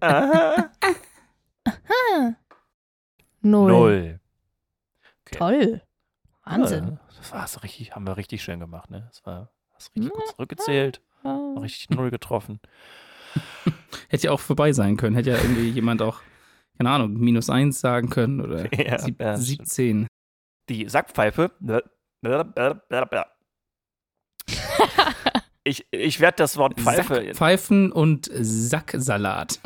[0.00, 0.70] Aha.
[1.64, 2.36] Aha.
[3.42, 3.70] Null.
[3.70, 4.20] Null.
[5.26, 5.38] Okay.
[5.38, 5.82] Toll.
[6.44, 6.88] Wahnsinn.
[6.88, 9.04] Ja, das war richtig, haben wir richtig schön gemacht, ne?
[9.08, 11.02] Das war hast richtig gut zurückgezählt.
[11.24, 12.60] Richtig null getroffen.
[14.08, 15.14] Hätte ja auch vorbei sein können.
[15.14, 16.20] Hätte ja irgendwie jemand auch,
[16.78, 20.06] keine Ahnung, minus eins sagen können oder ja, sieb, ja, 17.
[20.68, 21.52] Die Sackpfeife.
[25.64, 27.14] Ich, ich werde das Wort Pfeife.
[27.14, 29.60] Sackpfeifen und Sacksalat.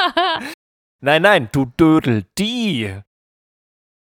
[1.00, 3.00] nein, nein, du Dödel, die.